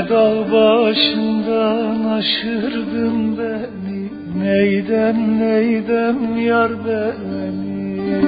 Yüce 0.00 0.08
dağ 0.08 0.52
başından 0.52 2.04
aşırdın 2.04 3.38
beni. 3.38 4.08
Neydem 4.44 5.40
neydem 5.40 6.36
yar 6.46 6.70
beni? 6.86 8.20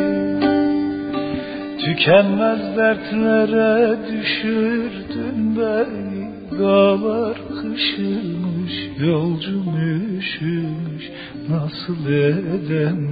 Tükenmez 1.79 2.77
dertlere 2.77 3.97
düşürdün 4.13 5.57
beni. 5.57 6.31
Dağlar 6.61 7.37
kışılmış 7.49 8.73
yolcum 9.01 9.75
üşümüş. 10.19 11.11
Nasıl 11.51 12.13
edem? 12.13 13.09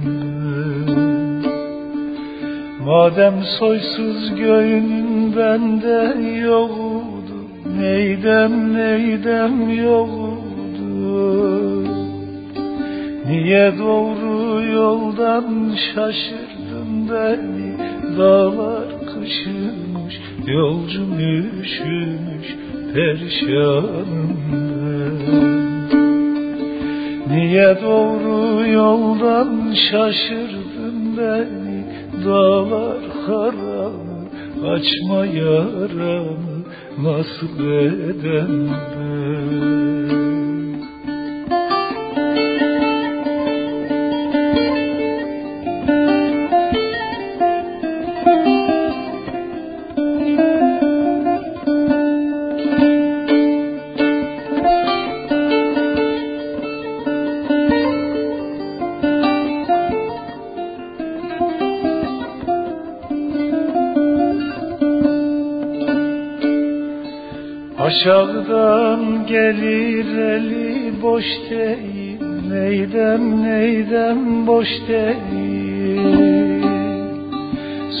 Madem 2.85 3.43
soysuz 3.59 4.35
göğünün 4.35 5.35
bende 5.37 6.29
yoktu 6.39 6.80
Neydem 7.81 8.73
neydem 8.73 9.55
yoktu 9.85 10.21
Niye 13.27 13.73
doğru 13.79 14.61
yoldan 14.65 15.75
şaşırdın 15.75 17.09
beni? 17.09 17.77
Dağlar 18.17 18.89
kışılmış 19.05 20.15
yolcum 20.47 21.19
üşümüş 21.19 22.47
Perişanım. 22.93 24.37
Ben 24.51 25.51
Niye 27.35 27.77
doğru 27.83 28.67
yoldan 28.67 29.73
şaşırdın 29.91 31.17
beni? 31.17 31.85
Dağlar 32.25 33.01
karanı 33.25 34.21
açma 34.73 35.25
yaramı 35.25 36.40
Edem 38.09 39.00
gelir 69.41 70.17
eli 70.17 71.01
boş 71.01 71.25
değil 71.49 72.21
Neydem 72.49 73.43
neydem 73.43 74.47
boş 74.47 74.67
değil. 74.87 76.61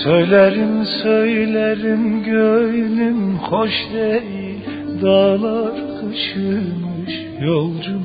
Söylerim 0.03 0.85
söylerim 1.03 2.23
gönlüm 2.23 3.37
hoş 3.37 3.71
değil. 3.93 4.59
Dağlar 5.01 5.73
kışımış 5.99 7.13
yolcum 7.41 8.03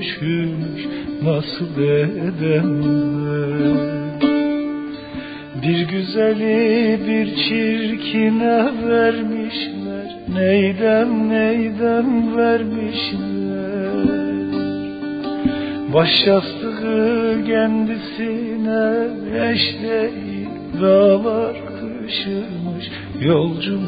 üşümüş 0.00 0.86
Nasıl 1.22 1.82
edem 1.82 2.53
Baş 16.04 16.26
yastığı 16.26 17.44
kendisine 17.46 19.08
eş 19.50 19.82
değil 19.82 20.48
Dağlar 20.82 21.56
kışırmış 21.66 22.90
Yolcum 23.20 23.82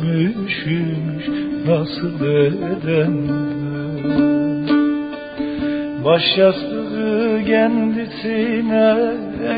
üşümüş 0.46 1.28
Nasıl 1.68 2.24
eden 2.24 3.14
Baş 6.04 6.38
yastığı 6.38 7.40
kendisine 7.46 8.96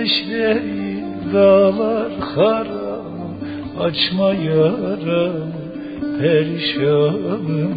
eş 0.00 0.30
değil 0.30 1.04
Dağlar 1.34 2.12
karanı 2.34 3.28
Açma 3.80 4.34
yaramı 4.34 5.52
Perişanım 6.20 7.74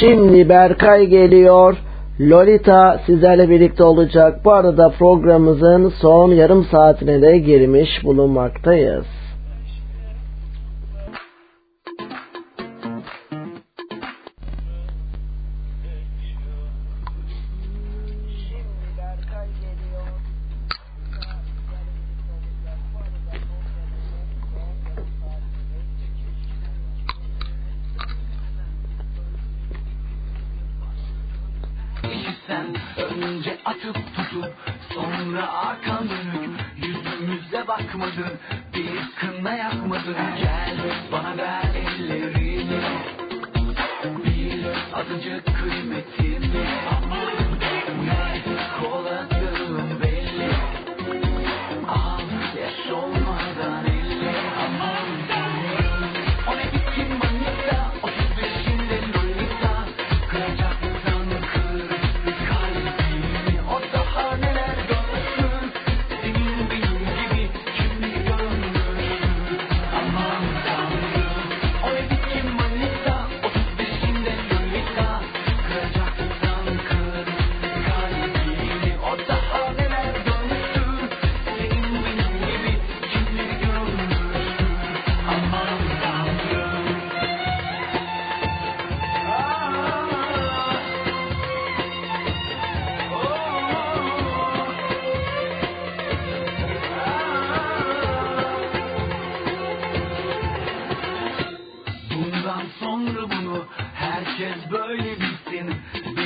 Şimdi 0.00 0.48
Berkay 0.48 1.06
geliyor. 1.06 1.76
Lolita 2.20 3.00
sizlerle 3.06 3.50
birlikte 3.50 3.84
olacak. 3.84 4.44
Bu 4.44 4.52
arada 4.52 4.88
programımızın 4.88 5.92
son 6.00 6.30
yarım 6.30 6.64
saatine 6.64 7.22
de 7.22 7.38
girmiş 7.38 8.04
bulunmaktayız. 8.04 9.19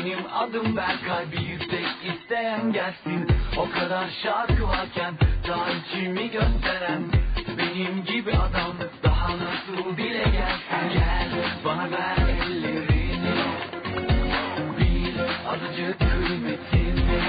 Benim 0.05 0.18
adım 0.35 0.76
Berkay 0.76 1.32
bir 1.32 1.40
yüksek 1.40 1.86
isteyen 2.05 2.72
gelsin. 2.72 3.28
O 3.56 3.70
kadar 3.70 4.09
şarkı 4.22 4.68
varken 4.68 5.14
tarihimi 5.47 6.31
gösteren 6.31 7.02
Benim 7.59 8.05
gibi 8.05 8.32
adam 8.32 8.72
daha 9.05 9.28
nasıl 9.32 9.97
dile 9.97 10.24
gelsin 10.24 10.89
Gel 10.93 11.31
bana 11.64 11.90
ver 11.90 12.16
ellerini. 12.28 13.35
Bil 14.78 15.20
azıcık 15.48 15.98
kıymetini 15.98 17.24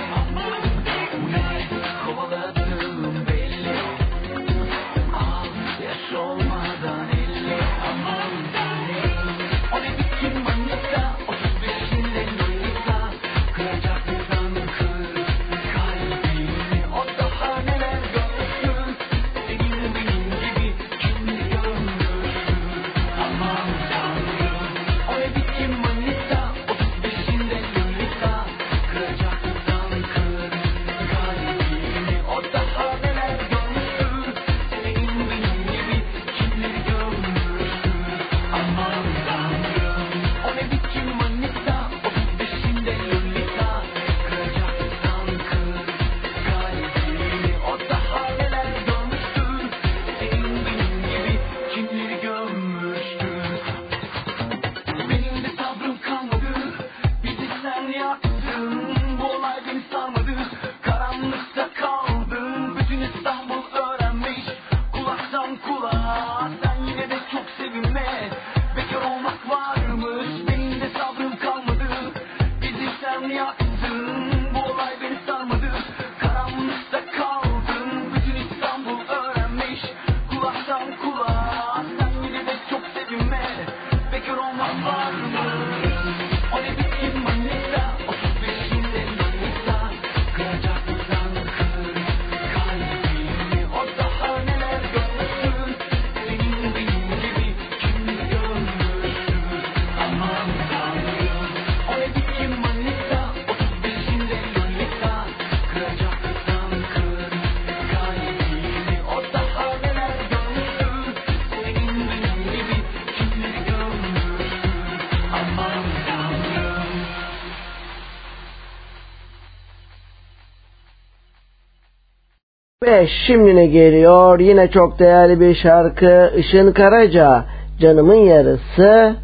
Ve 122.95 123.07
şimdi 123.27 123.55
ne 123.55 123.65
geliyor? 123.65 124.39
Yine 124.39 124.72
çok 124.72 124.99
değerli 124.99 125.39
bir 125.39 125.55
şarkı 125.55 126.31
Işın 126.38 126.72
Karaca. 126.72 127.45
Canımın 127.80 128.15
yarısı 128.15 129.15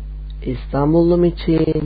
İstanbul'um 0.45 1.23
için. 1.23 1.83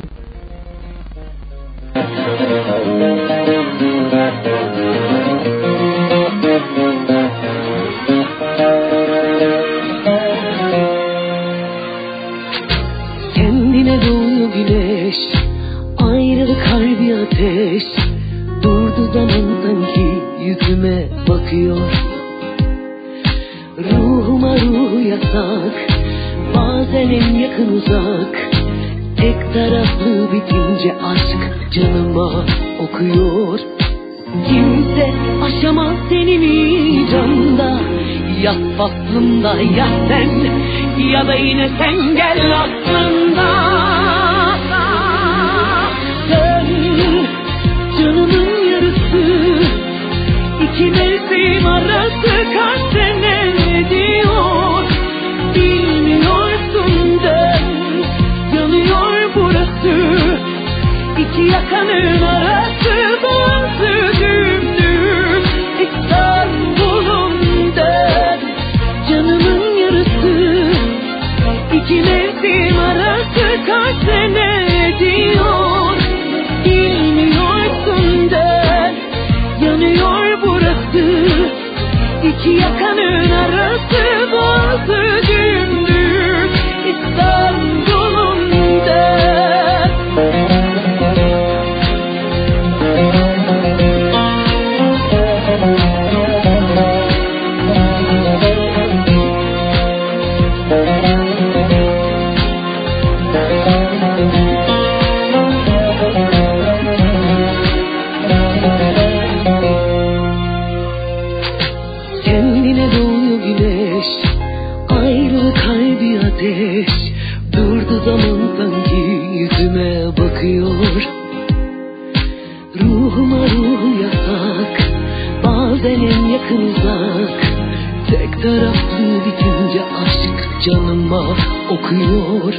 canıma 130.65 131.23
okuyor. 131.69 132.53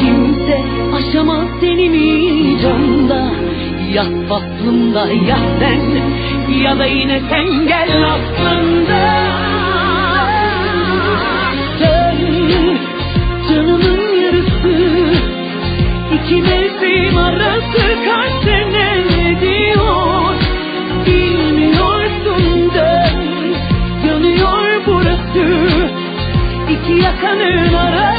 Kimse 0.00 0.64
aşamaz 0.96 1.48
seni 1.60 2.60
canda? 2.62 3.30
Ya 3.92 4.04
tatlımda 4.28 5.12
ya 5.12 5.38
sen. 5.58 5.80
Ya 6.64 6.78
da 6.78 6.86
yine 6.86 7.20
sen 7.30 7.66
gel 7.68 7.90
aslında 8.14 9.02
Sen 11.78 12.16
canımın 13.48 14.00
yarısı 14.22 14.76
İki 16.14 16.42
mevsim 16.42 17.18
arası 17.18 17.86
kalbim 18.04 18.65
sakın 27.20 27.72
numara 27.72 28.15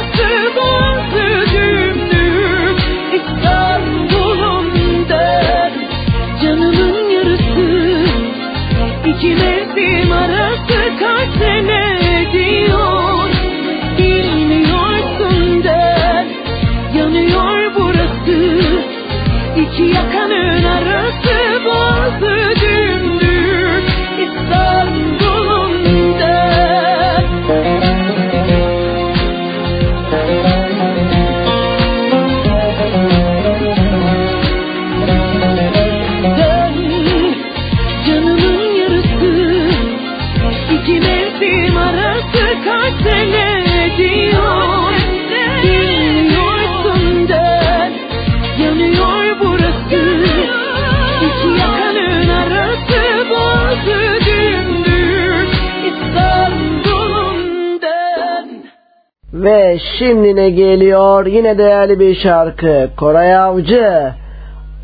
Ve 59.42 59.78
şimdi 59.98 60.36
ne 60.36 60.50
geliyor? 60.50 61.26
Yine 61.26 61.58
değerli 61.58 62.00
bir 62.00 62.14
şarkı. 62.14 62.90
Koray 62.96 63.36
Avcı 63.36 64.12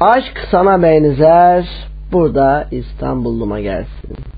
Aşk 0.01 0.49
sana 0.51 0.83
benzer. 0.83 1.65
Burada 2.13 2.67
İstanbulluma 2.71 3.61
gelsin. 3.61 4.34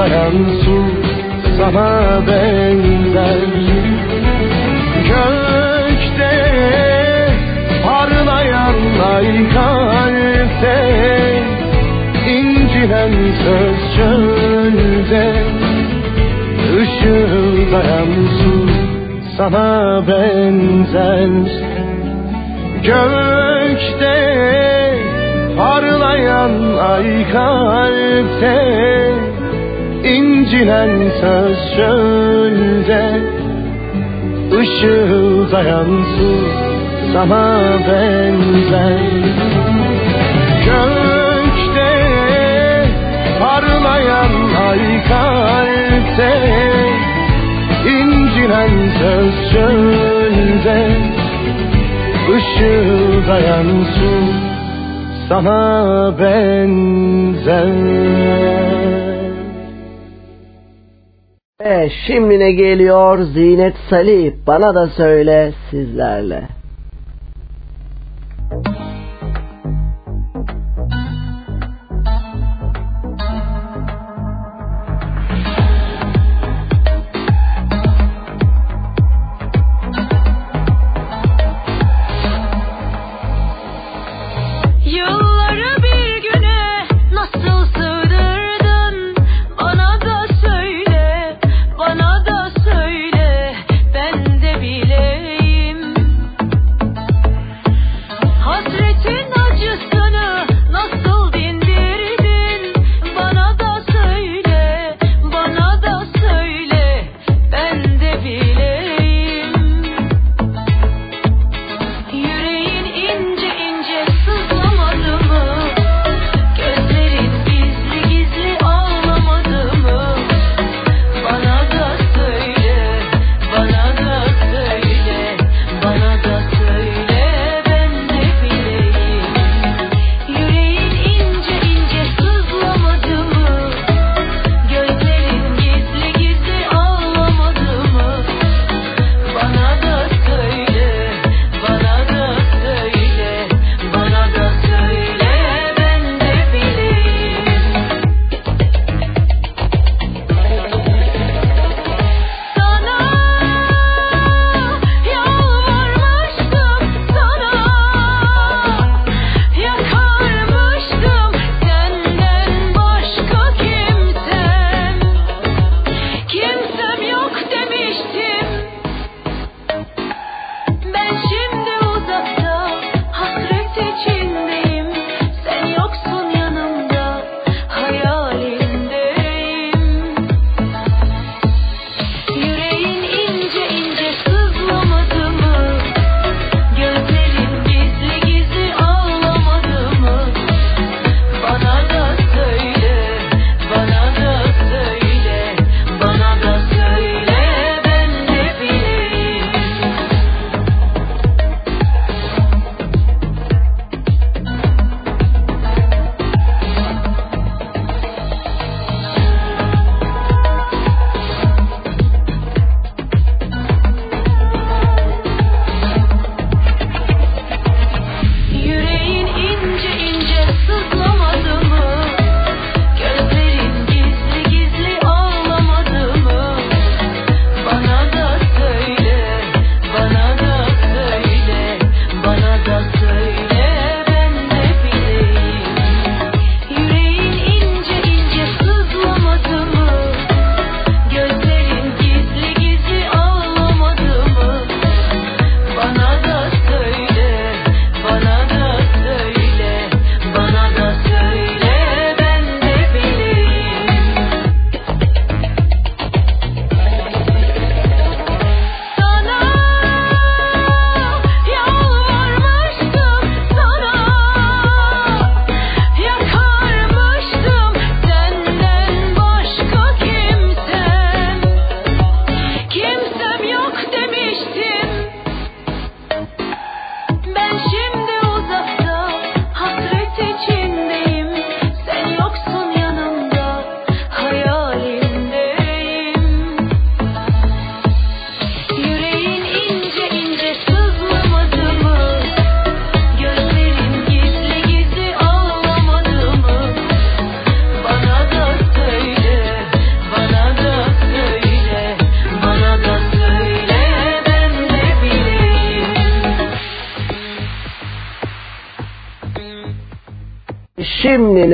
Işıldayan 0.00 0.32
su 0.64 0.78
sana 1.58 2.20
benzer. 2.26 3.50
Gökte 5.08 6.32
parlayan 7.84 8.76
ay 9.16 9.28
kalpte 9.54 10.78
incinen 12.28 13.12
söz 13.44 13.96
çölde. 13.96 15.32
Işıldayan 16.82 18.12
su 18.38 18.68
sana 19.36 20.02
benzer. 20.08 21.30
Gökte 22.82 24.16
parlayan 25.56 26.52
ay 26.78 27.32
kalpte 27.32 29.09
incinen 30.50 31.10
söz 31.20 31.58
çölde 31.76 33.20
Işıldayan 34.62 35.90
su 36.16 36.30
sana 37.12 37.60
benzer. 37.88 39.00
Gökte 40.66 41.92
parlayan 43.40 44.32
ay 44.68 44.84
kalpte 45.08 46.34
incinen 47.86 48.74
söz 48.98 49.34
çölde 49.52 50.80
Işıldayan 52.36 53.68
su 53.94 54.12
sana 55.28 56.18
benzer 56.18 57.70
şimdi 62.12 62.38
ne 62.38 62.52
geliyor 62.52 63.18
Zinet 63.22 63.74
Salih 63.90 64.32
bana 64.46 64.74
da 64.74 64.86
söyle 64.88 65.52
sizlerle. 65.70 66.59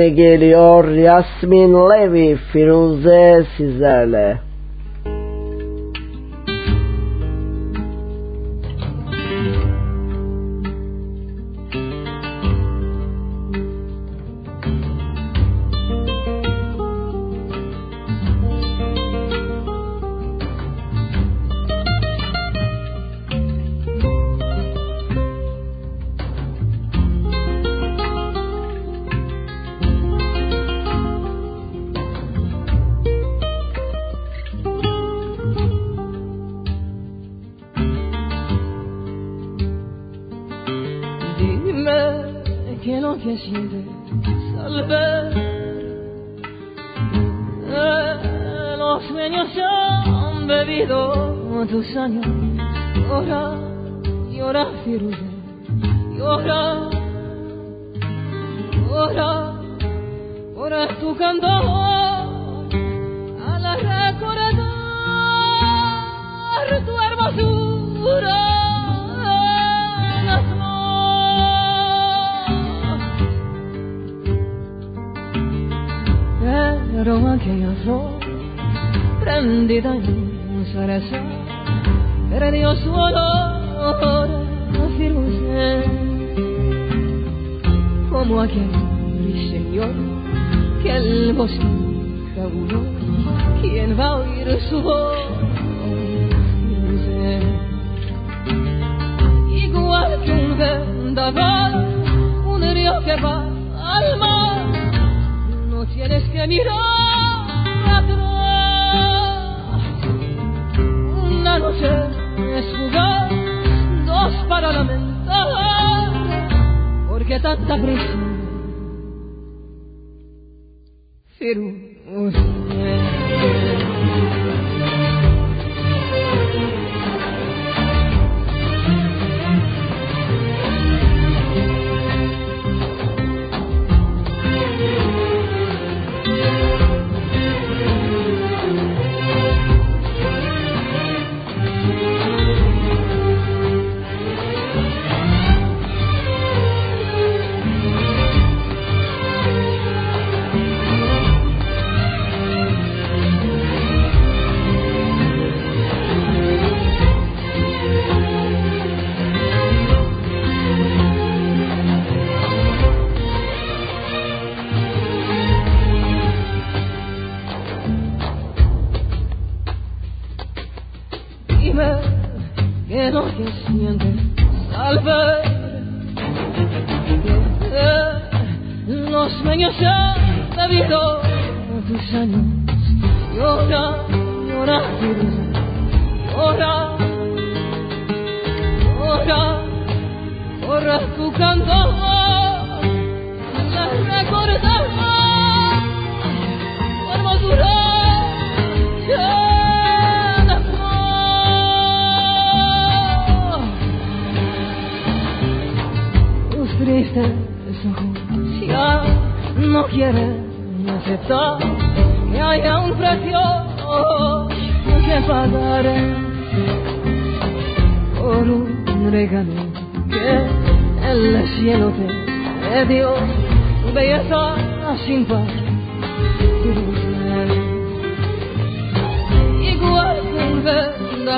geliyor 0.09 0.87
Yasmin 0.89 1.73
Levi 1.73 2.35
Firuze 2.35 3.45
sizlerle. 3.57 4.46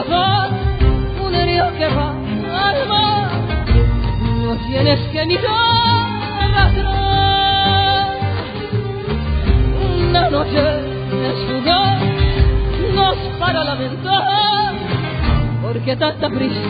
un 0.08 1.36
herido 1.36 1.72
que 1.78 1.88
va 1.88 2.12
al 2.12 2.88
mar. 2.88 3.32
No 4.44 4.56
tienes 4.68 5.00
que 5.12 5.26
mirar 5.26 5.52
atrás. 6.58 8.08
Una 10.10 10.30
noche 10.30 10.60
es 10.60 11.52
jugar, 11.52 12.00
no 12.96 13.14
es 13.14 13.20
para 13.40 13.64
lamentar, 13.64 14.74
porque 15.62 15.96
tanta 15.96 16.30
prisa. 16.30 16.62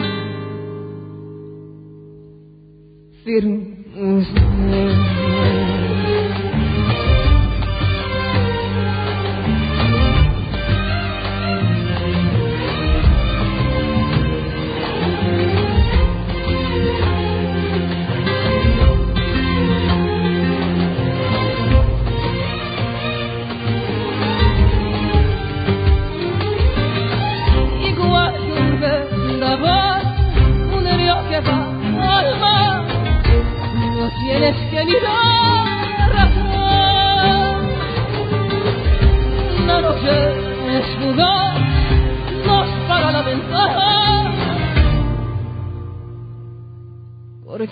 Firme. 3.24 5.09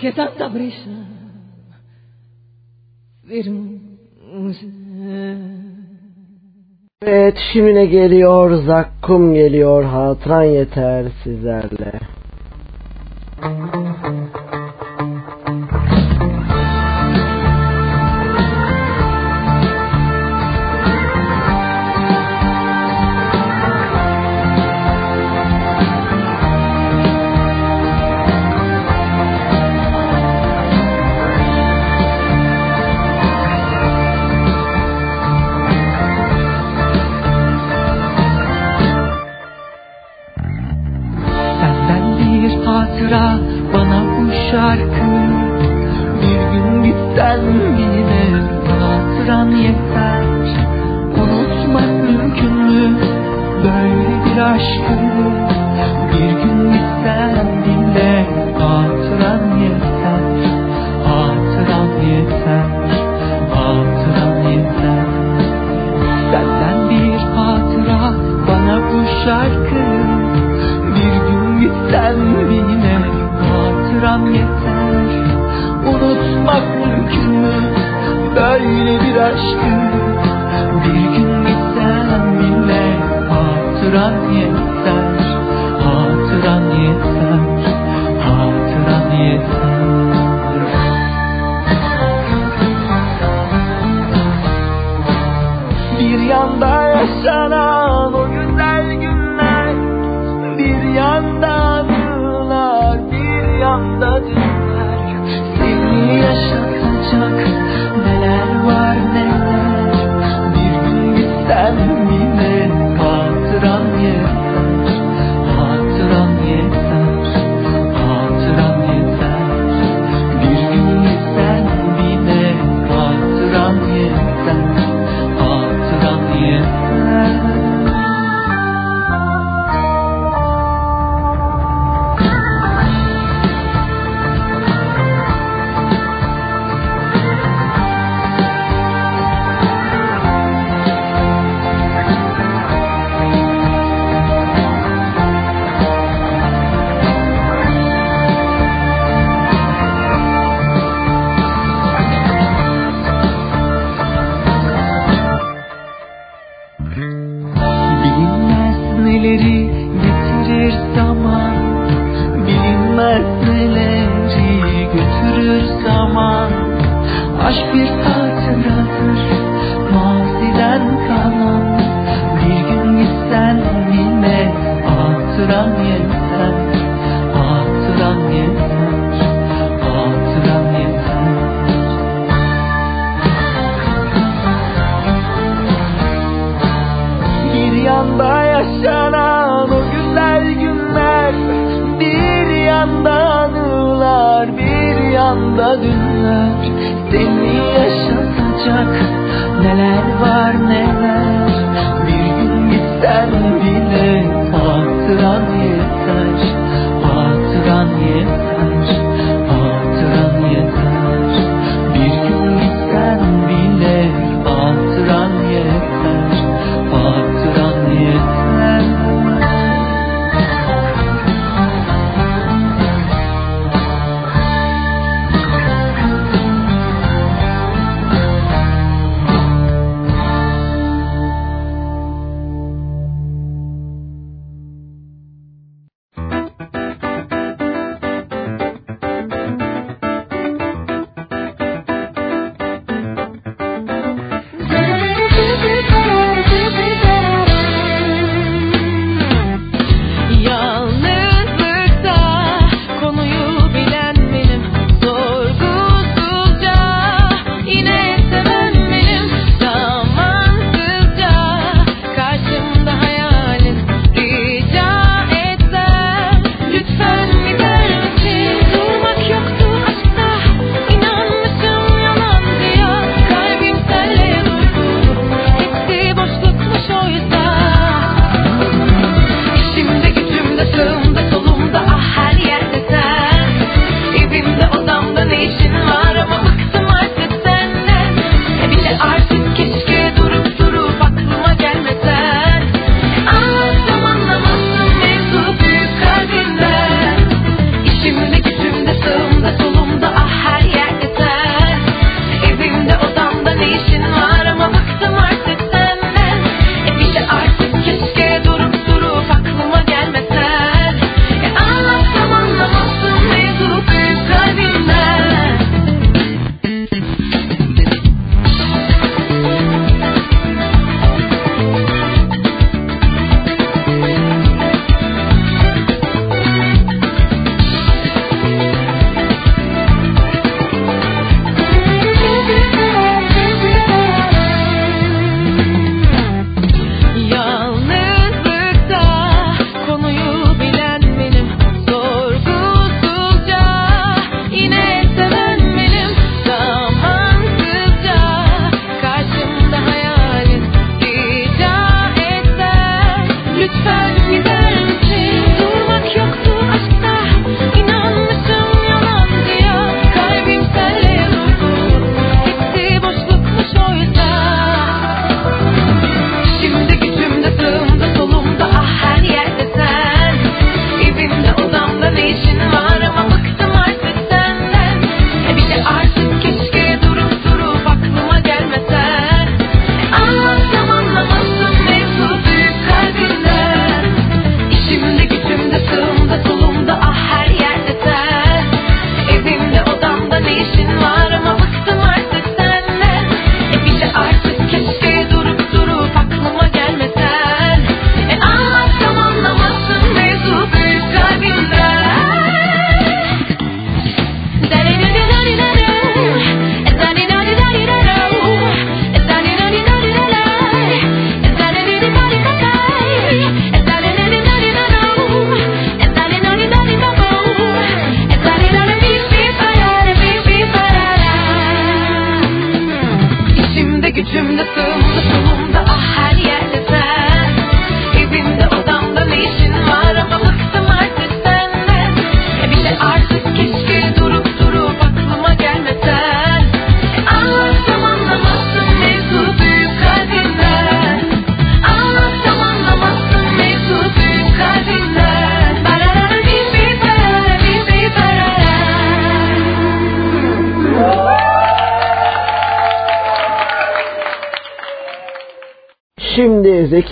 che 0.08 0.14
tanta 0.14 0.48
brisa 0.48 0.90
Evet 7.02 7.38
şimine 7.52 7.86
geliyor 7.86 8.50
zakkum 8.50 9.34
geliyor 9.34 9.84
hatıran 9.84 10.42
yeter 10.42 11.06
sizlerle. 11.24 11.92
Müzik 13.42 13.77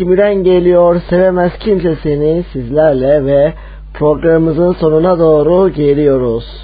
Müren 0.04 0.44
geliyor. 0.44 1.00
Sevemez 1.10 1.52
kimse 1.58 1.96
seni 2.02 2.44
sizlerle 2.52 3.24
ve 3.24 3.52
programımızın 3.94 4.72
sonuna 4.72 5.18
doğru 5.18 5.68
geliyoruz. 5.68 6.55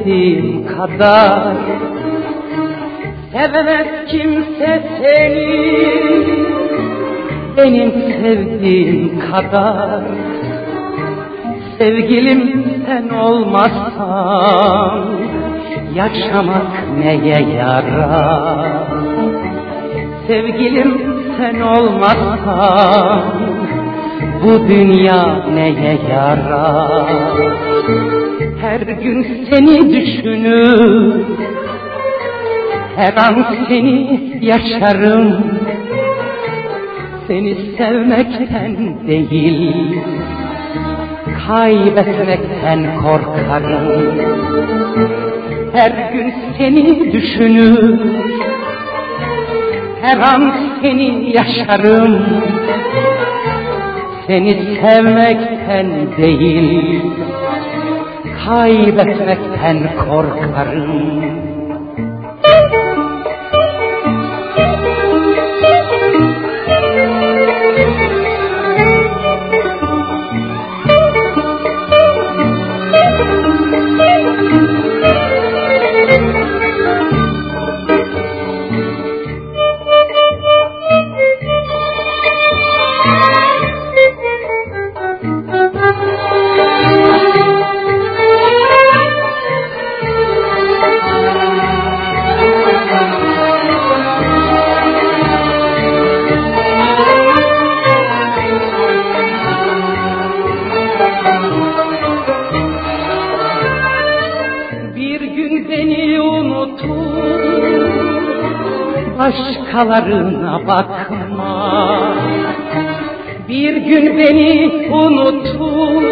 Sevdiğim 0.00 0.66
kadar 0.66 1.56
Sevemez 3.32 3.86
kimse 4.08 4.82
seni 4.98 5.76
Benim 7.56 7.92
sevdiğim 8.22 9.20
kadar 9.30 10.00
Sevgilim 11.78 12.64
sen 12.86 13.16
olmazsan 13.16 15.04
Yaşamak 15.94 16.72
neye 16.98 17.42
yarar 17.56 18.72
Sevgilim 20.26 21.00
sen 21.38 21.60
olmazsan 21.60 23.22
bu 24.44 24.68
dünya 24.68 25.44
neye 25.54 25.98
yarar? 26.10 28.19
Her 28.70 28.80
gün 28.80 29.46
seni 29.50 29.90
düşünür, 29.90 31.22
her 32.96 33.16
an 33.16 33.46
seni 33.68 34.20
yaşarım. 34.40 35.44
Seni 37.28 37.56
sevmekten 37.78 39.06
değil, 39.08 39.74
kaybetmekten 41.46 42.96
korkarım. 43.02 44.18
Her 45.72 46.12
gün 46.12 46.34
seni 46.58 47.12
düşünür, 47.12 48.00
her 50.02 50.18
an 50.18 50.54
seni 50.82 51.36
yaşarım. 51.36 52.26
Seni 54.26 54.56
sevmekten 54.82 55.86
değil, 56.16 57.02
kaybetmekten 58.44 59.78
korkarım. 59.96 61.59
Başkalarına 109.80 110.66
bakma. 110.66 111.72
Bir 113.48 113.76
gün 113.76 114.18
beni 114.18 114.72
unutur, 114.92 116.02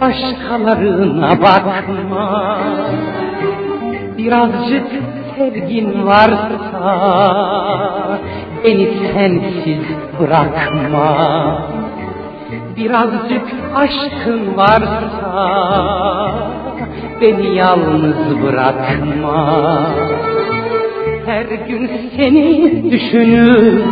başkalarına 0.00 1.42
bakma. 1.42 2.58
Birazcık 4.18 4.86
sevgin 5.36 6.06
varsa, 6.06 6.98
beni 8.64 8.88
sensiz 9.14 9.84
bırakma. 10.20 11.16
Birazcık 12.76 13.42
aşkın 13.74 14.56
varsa 14.56 15.32
beni 17.20 17.56
yalnız 17.56 18.42
bırakma. 18.42 19.62
Her 21.26 21.44
gün 21.68 21.90
seni 22.16 22.90
düşünür, 22.90 23.82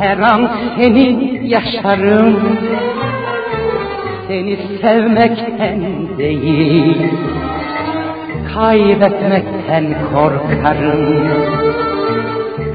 her 0.00 0.18
an 0.18 0.50
seni 0.78 1.40
yaşarım. 1.44 2.58
Seni 4.28 4.58
sevmekten 4.82 5.80
değil, 6.18 6.96
kaybetmekten 8.54 9.84
korkarım. 10.12 11.28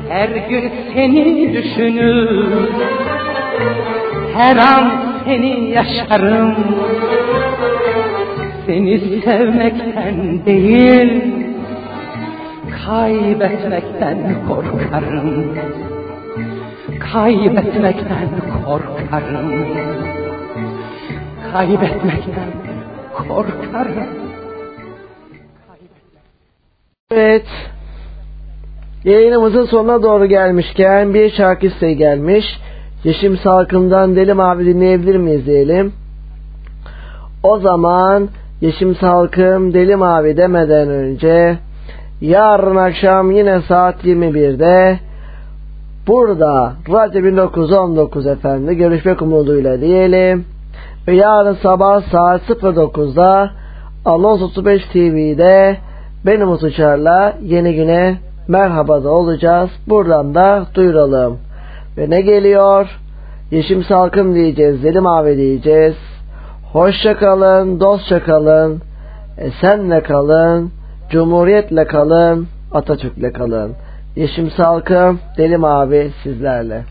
Her 0.09 0.29
gün 0.29 0.71
seni 0.93 1.53
düşünür, 1.53 2.43
her 4.33 4.57
an 4.57 4.91
seni 5.25 5.69
yaşarım 5.69 6.55
Seni 8.65 8.99
sevmekten 8.99 10.45
değil 10.45 11.30
Kaybetmekten 12.91 14.47
korkarım 14.47 15.55
Kaybetmekten 17.13 18.29
korkarım 18.65 19.65
Kaybetmekten 21.53 22.49
korkarım 23.27 24.07
Evet. 27.11 27.45
Yayınımızın 29.03 29.65
sonuna 29.65 30.03
doğru 30.03 30.25
gelmişken 30.25 31.13
bir 31.13 31.31
şarkı 31.31 31.65
isteği 31.65 31.97
gelmiş. 31.97 32.45
Yeşim 33.03 33.37
Salkım'dan 33.37 34.15
Deli 34.15 34.33
Mavi 34.33 34.65
dinleyebilir 34.65 35.15
miyiz 35.15 35.45
diyelim. 35.45 35.93
O 37.43 37.59
zaman 37.59 38.29
Yeşim 38.61 38.95
Salkım 38.95 39.73
Deli 39.73 39.95
Mavi 39.95 40.37
demeden 40.37 40.89
önce 40.89 41.57
yarın 42.21 42.75
akşam 42.75 43.31
yine 43.31 43.61
saat 43.61 44.05
21'de 44.05 44.99
burada 46.07 46.73
Radyo 46.89 47.23
1919 47.23 48.27
efendi 48.27 48.75
görüşmek 48.75 49.21
umuduyla 49.21 49.81
diyelim. 49.81 50.45
Ve 51.07 51.15
yarın 51.15 51.57
sabah 51.63 52.01
saat 52.11 52.41
09'da 52.41 53.51
Anons 54.05 54.41
35 54.41 54.85
TV'de 54.85 55.77
Ben 56.25 56.41
Umut 56.41 56.63
Uçar'la 56.63 57.33
yeni 57.41 57.75
güne 57.75 58.17
merhaba 58.47 59.03
da 59.03 59.09
olacağız. 59.09 59.69
Buradan 59.87 60.35
da 60.35 60.65
duyuralım. 60.75 61.37
Ve 61.97 62.09
ne 62.09 62.21
geliyor? 62.21 62.99
Yeşim 63.51 63.83
Salkım 63.83 64.35
diyeceğiz, 64.35 64.83
Deli 64.83 64.99
Mavi 64.99 65.37
diyeceğiz. 65.37 65.95
Hoşça 66.73 67.17
kalın, 67.17 67.79
dostça 67.79 68.23
kalın, 68.23 68.81
esenle 69.37 70.03
kalın, 70.03 70.71
cumhuriyetle 71.11 71.85
kalın, 71.87 72.47
Atatürk'le 72.71 73.33
kalın. 73.33 73.75
Yeşim 74.15 74.51
Salkım, 74.51 75.19
Deli 75.37 75.57
Mavi 75.57 76.11
sizlerle. 76.23 76.83